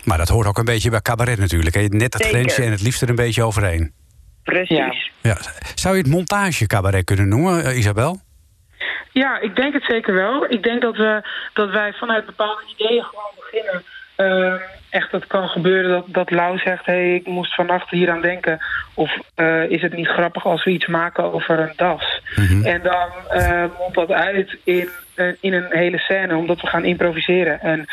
[0.04, 1.74] Maar dat hoort ook een beetje bij cabaret natuurlijk.
[1.74, 1.82] Hè?
[1.82, 2.38] Net het Zeker.
[2.38, 3.92] grensje en het liefst er een beetje overheen.
[4.44, 4.76] Precies.
[4.76, 4.94] Ja.
[5.22, 5.36] Ja.
[5.74, 8.20] Zou je het montagecabaret kunnen noemen, eh, Isabel?
[9.12, 10.50] Ja, ik denk het zeker wel.
[10.50, 13.82] Ik denk dat, we, dat wij vanuit bepaalde ideeën gewoon beginnen.
[14.16, 14.58] Ehm,
[14.90, 16.86] echt, het kan gebeuren dat, dat Lau zegt...
[16.86, 18.58] hé, hey, ik moest vannacht hier aan denken.
[18.94, 22.22] Of eh, is het niet grappig als we iets maken over een das?
[22.62, 24.90] En dan eh mondt dat uit in, eh,
[25.40, 27.60] in een hele scène, omdat we gaan improviseren.
[27.60, 27.86] En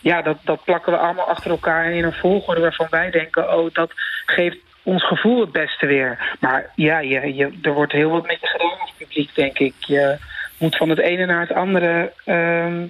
[0.00, 3.54] ja, dat, dat plakken we allemaal achter elkaar in een volgorde waarvan wij denken...
[3.54, 3.90] oh, dat
[4.26, 6.36] geeft ons gevoel het beste weer.
[6.40, 9.74] Maar ja, je, je, er wordt heel wat met je gedaan als publiek, denk ik.
[9.78, 10.16] Je
[10.58, 12.12] moet van het ene naar het andere.
[12.24, 12.86] ehm,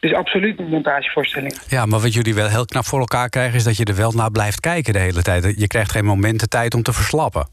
[0.00, 1.54] dus absoluut een montagevoorstelling.
[1.68, 3.54] Ja, maar wat jullie wel heel knap voor elkaar krijgen...
[3.54, 5.54] is dat je er wel naar blijft kijken de hele tijd.
[5.60, 7.48] Je krijgt geen momenten tijd om te verslappen.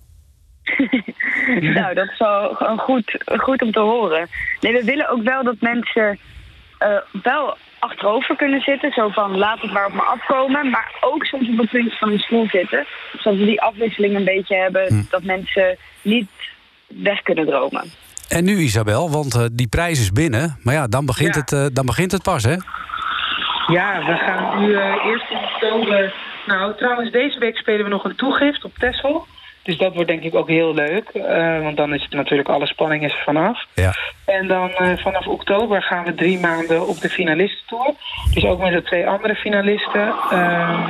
[1.80, 4.28] nou, dat is wel gewoon goed, goed om te horen.
[4.60, 6.20] Nee, we willen ook wel dat mensen
[6.78, 8.92] eh, wel achterover kunnen zitten.
[8.92, 10.70] Zo van, laat het maar op me afkomen.
[10.70, 12.86] Maar ook soms op het punt van een stoel zitten.
[13.18, 15.08] Zodat we die afwisseling een beetje hebben.
[15.10, 16.30] Dat mensen niet
[16.88, 17.92] weg kunnen dromen.
[18.30, 20.58] En nu Isabel, want eh, die prijs is binnen.
[20.64, 21.40] Maar ja, dan begint, Ja.
[21.40, 22.56] Het, eh, dan begint het pas, hè?
[23.68, 26.14] Ja, we gaan nu eh, eerst in oktober...
[26.46, 29.28] Nou, trouwens, deze week spelen we nog een toegift op Texel.
[29.68, 31.10] Dus dat wordt denk ik ook heel leuk.
[31.10, 33.66] eh, want dan is het natuurlijk alle spanning is er vanaf.
[33.74, 33.94] Ja.
[34.26, 37.94] En dan eh, vanaf oktober gaan we drie maanden op de finalistentour.
[38.34, 40.88] Dus ook met de twee andere finalisten eh,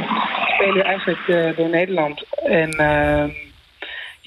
[0.47, 2.23] spelen we eigenlijk door Nederland.
[2.43, 2.69] En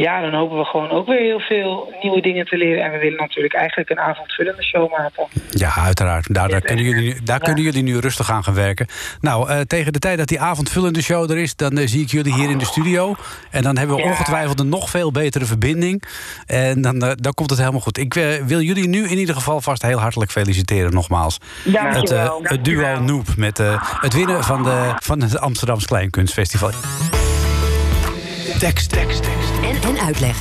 [0.07, 2.85] ja, dan hopen we gewoon ook weer heel veel nieuwe dingen te leren.
[2.85, 5.27] En we willen natuurlijk eigenlijk een avondvullende show maken.
[5.51, 6.35] Ja, uiteraard.
[6.35, 8.87] Daar, daar, kunnen, jullie, nu- daar kunnen jullie nu rustig aan gaan werken.
[9.21, 11.57] Nou, eh, tegen de tijd dat die avondvullende show er is...
[11.57, 13.15] dan eh, zie ik jullie hier in de studio.
[13.51, 14.09] En dan hebben we Ja.
[14.09, 16.03] ongetwijfeld een nog veel betere verbinding.
[16.47, 17.99] En dan, eh, dan komt het helemaal goed.
[17.99, 18.15] Ik
[18.47, 21.39] wil jullie nu in ieder geval vast heel hartelijk feliciteren nogmaals.
[21.65, 22.41] Het, eh, Dankjewel.
[22.43, 26.71] het duo Noep met eh, het winnen van, de, van het Amsterdamse Kleinkunstfestival.
[28.59, 29.40] Tekst, tekst, tekst.
[29.63, 30.37] En, uitleg.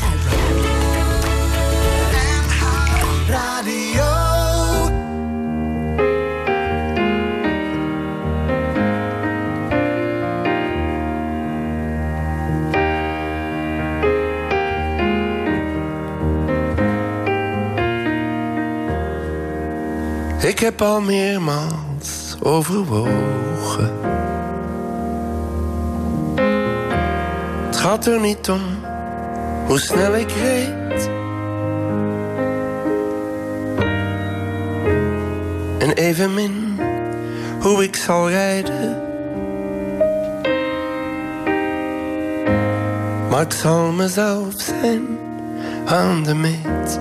[20.49, 23.93] Ik heb al meermaals overwogen.
[27.65, 28.61] Het gaat er niet om
[29.69, 31.09] hoe snel ik reed.
[35.77, 36.79] En evenmin
[37.59, 39.01] hoe ik zal rijden.
[43.29, 45.17] Maar ik zal mezelf zijn
[45.85, 46.99] aan de meet.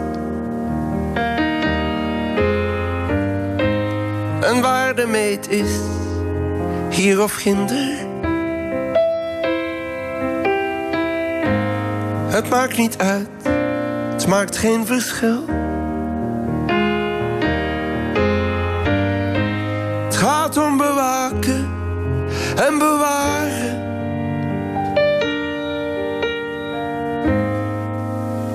[4.41, 5.71] En waar de meet is,
[6.91, 8.08] hier of ginder.
[12.39, 13.29] Het maakt niet uit,
[14.13, 15.45] het maakt geen verschil.
[20.05, 21.69] Het gaat om bewaken
[22.57, 23.83] en bewaren.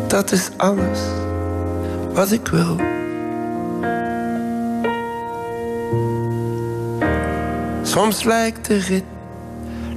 [0.07, 0.99] Dat is alles
[2.13, 2.75] wat ik wil.
[7.81, 9.05] Soms lijkt de rit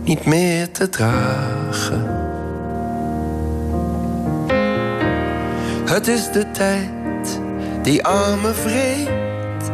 [0.03, 2.16] niet meer te dragen.
[5.97, 7.41] Het is de tijd
[7.83, 9.71] die aan me vreet.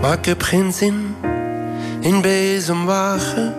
[0.00, 1.16] Maar ik heb geen zin
[2.00, 3.54] in bezemwagen.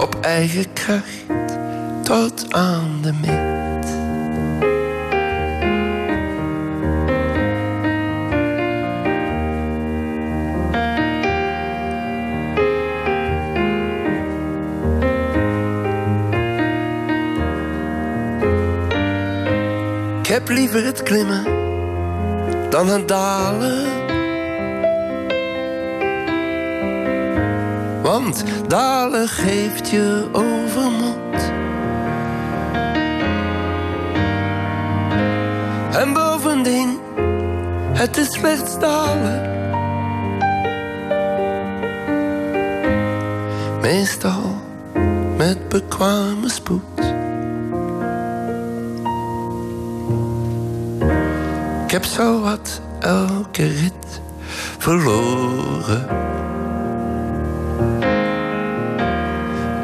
[0.00, 1.24] Op eigen kracht
[2.02, 3.45] tot aan de meet.
[20.48, 21.44] Liever het klimmen
[22.70, 24.04] dan het dalen.
[28.02, 31.52] Want dalen geeft je overmoed.
[35.92, 36.98] En bovendien,
[37.92, 39.54] het is slechts dalen.
[43.80, 44.60] Meestal
[45.36, 46.95] met bekwame spoed.
[51.96, 54.20] Heb zo wat elke rit
[54.78, 56.08] verloren.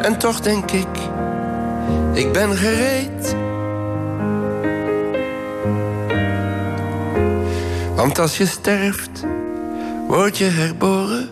[0.02, 0.98] En toch denk ik,
[2.12, 3.36] ik ben gereed.
[7.94, 9.24] Want als je sterft,
[10.08, 11.30] word je herboren.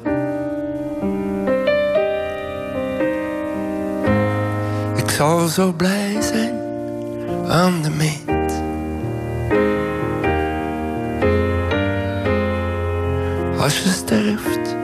[4.97, 6.55] Ik zal zo blij zijn
[7.49, 8.20] aan de meet.
[13.61, 14.75] Als je sterft,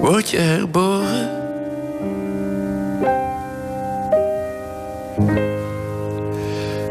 [0.00, 1.38] word je herboren.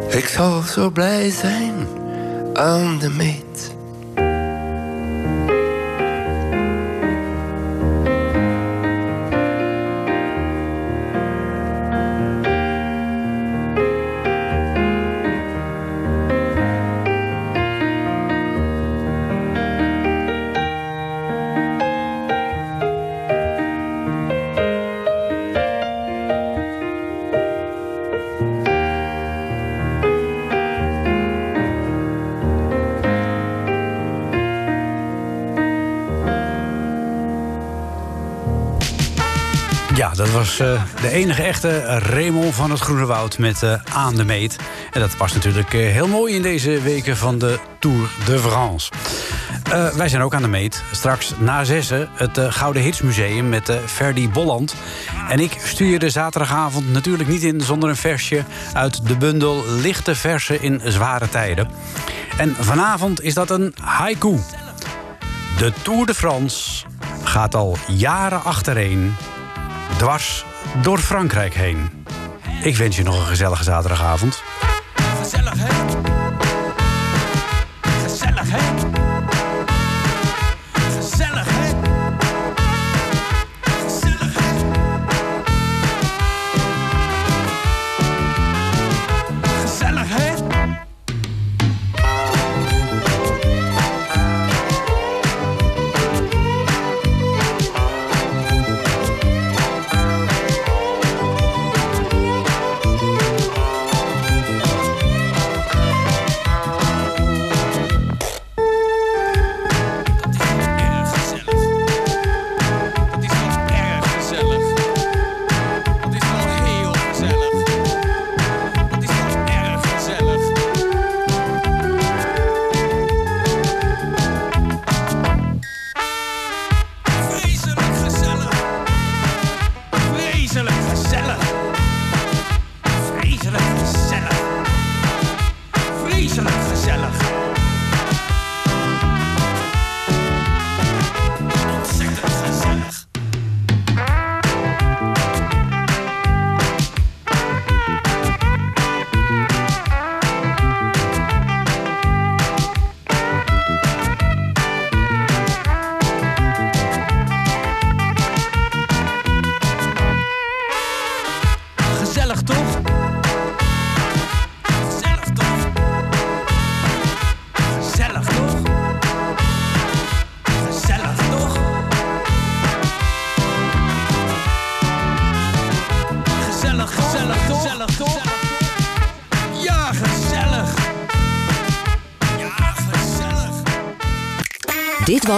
[0.10, 1.88] Ik zal zo blij zijn
[2.54, 3.78] aan de meet.
[40.60, 44.56] Eh, de enige echte Raymond van het Groene Woud met eh, Aan de Meet.
[44.92, 48.92] En dat past natuurlijk eh, heel mooi in deze weken van de Tour de France.
[49.96, 50.84] Wij zijn ook aan de meet.
[50.92, 54.76] Straks na zessen het Gouden Hitsmuseum met Ferdy Bolland.
[55.30, 58.44] En ik stuur je de zaterdagavond natuurlijk niet in zonder een versje...
[58.74, 61.70] uit de bundel Lichte Versen in Zware Tijden.
[62.38, 64.38] En vanavond is dat een haiku.
[65.58, 66.86] De Tour de France
[67.24, 69.16] gaat al jaren achtereen...
[69.98, 70.46] dwars
[70.82, 72.06] door Frankrijk heen.
[72.64, 74.44] Ik wens je nog een gezellige zaterdagavond.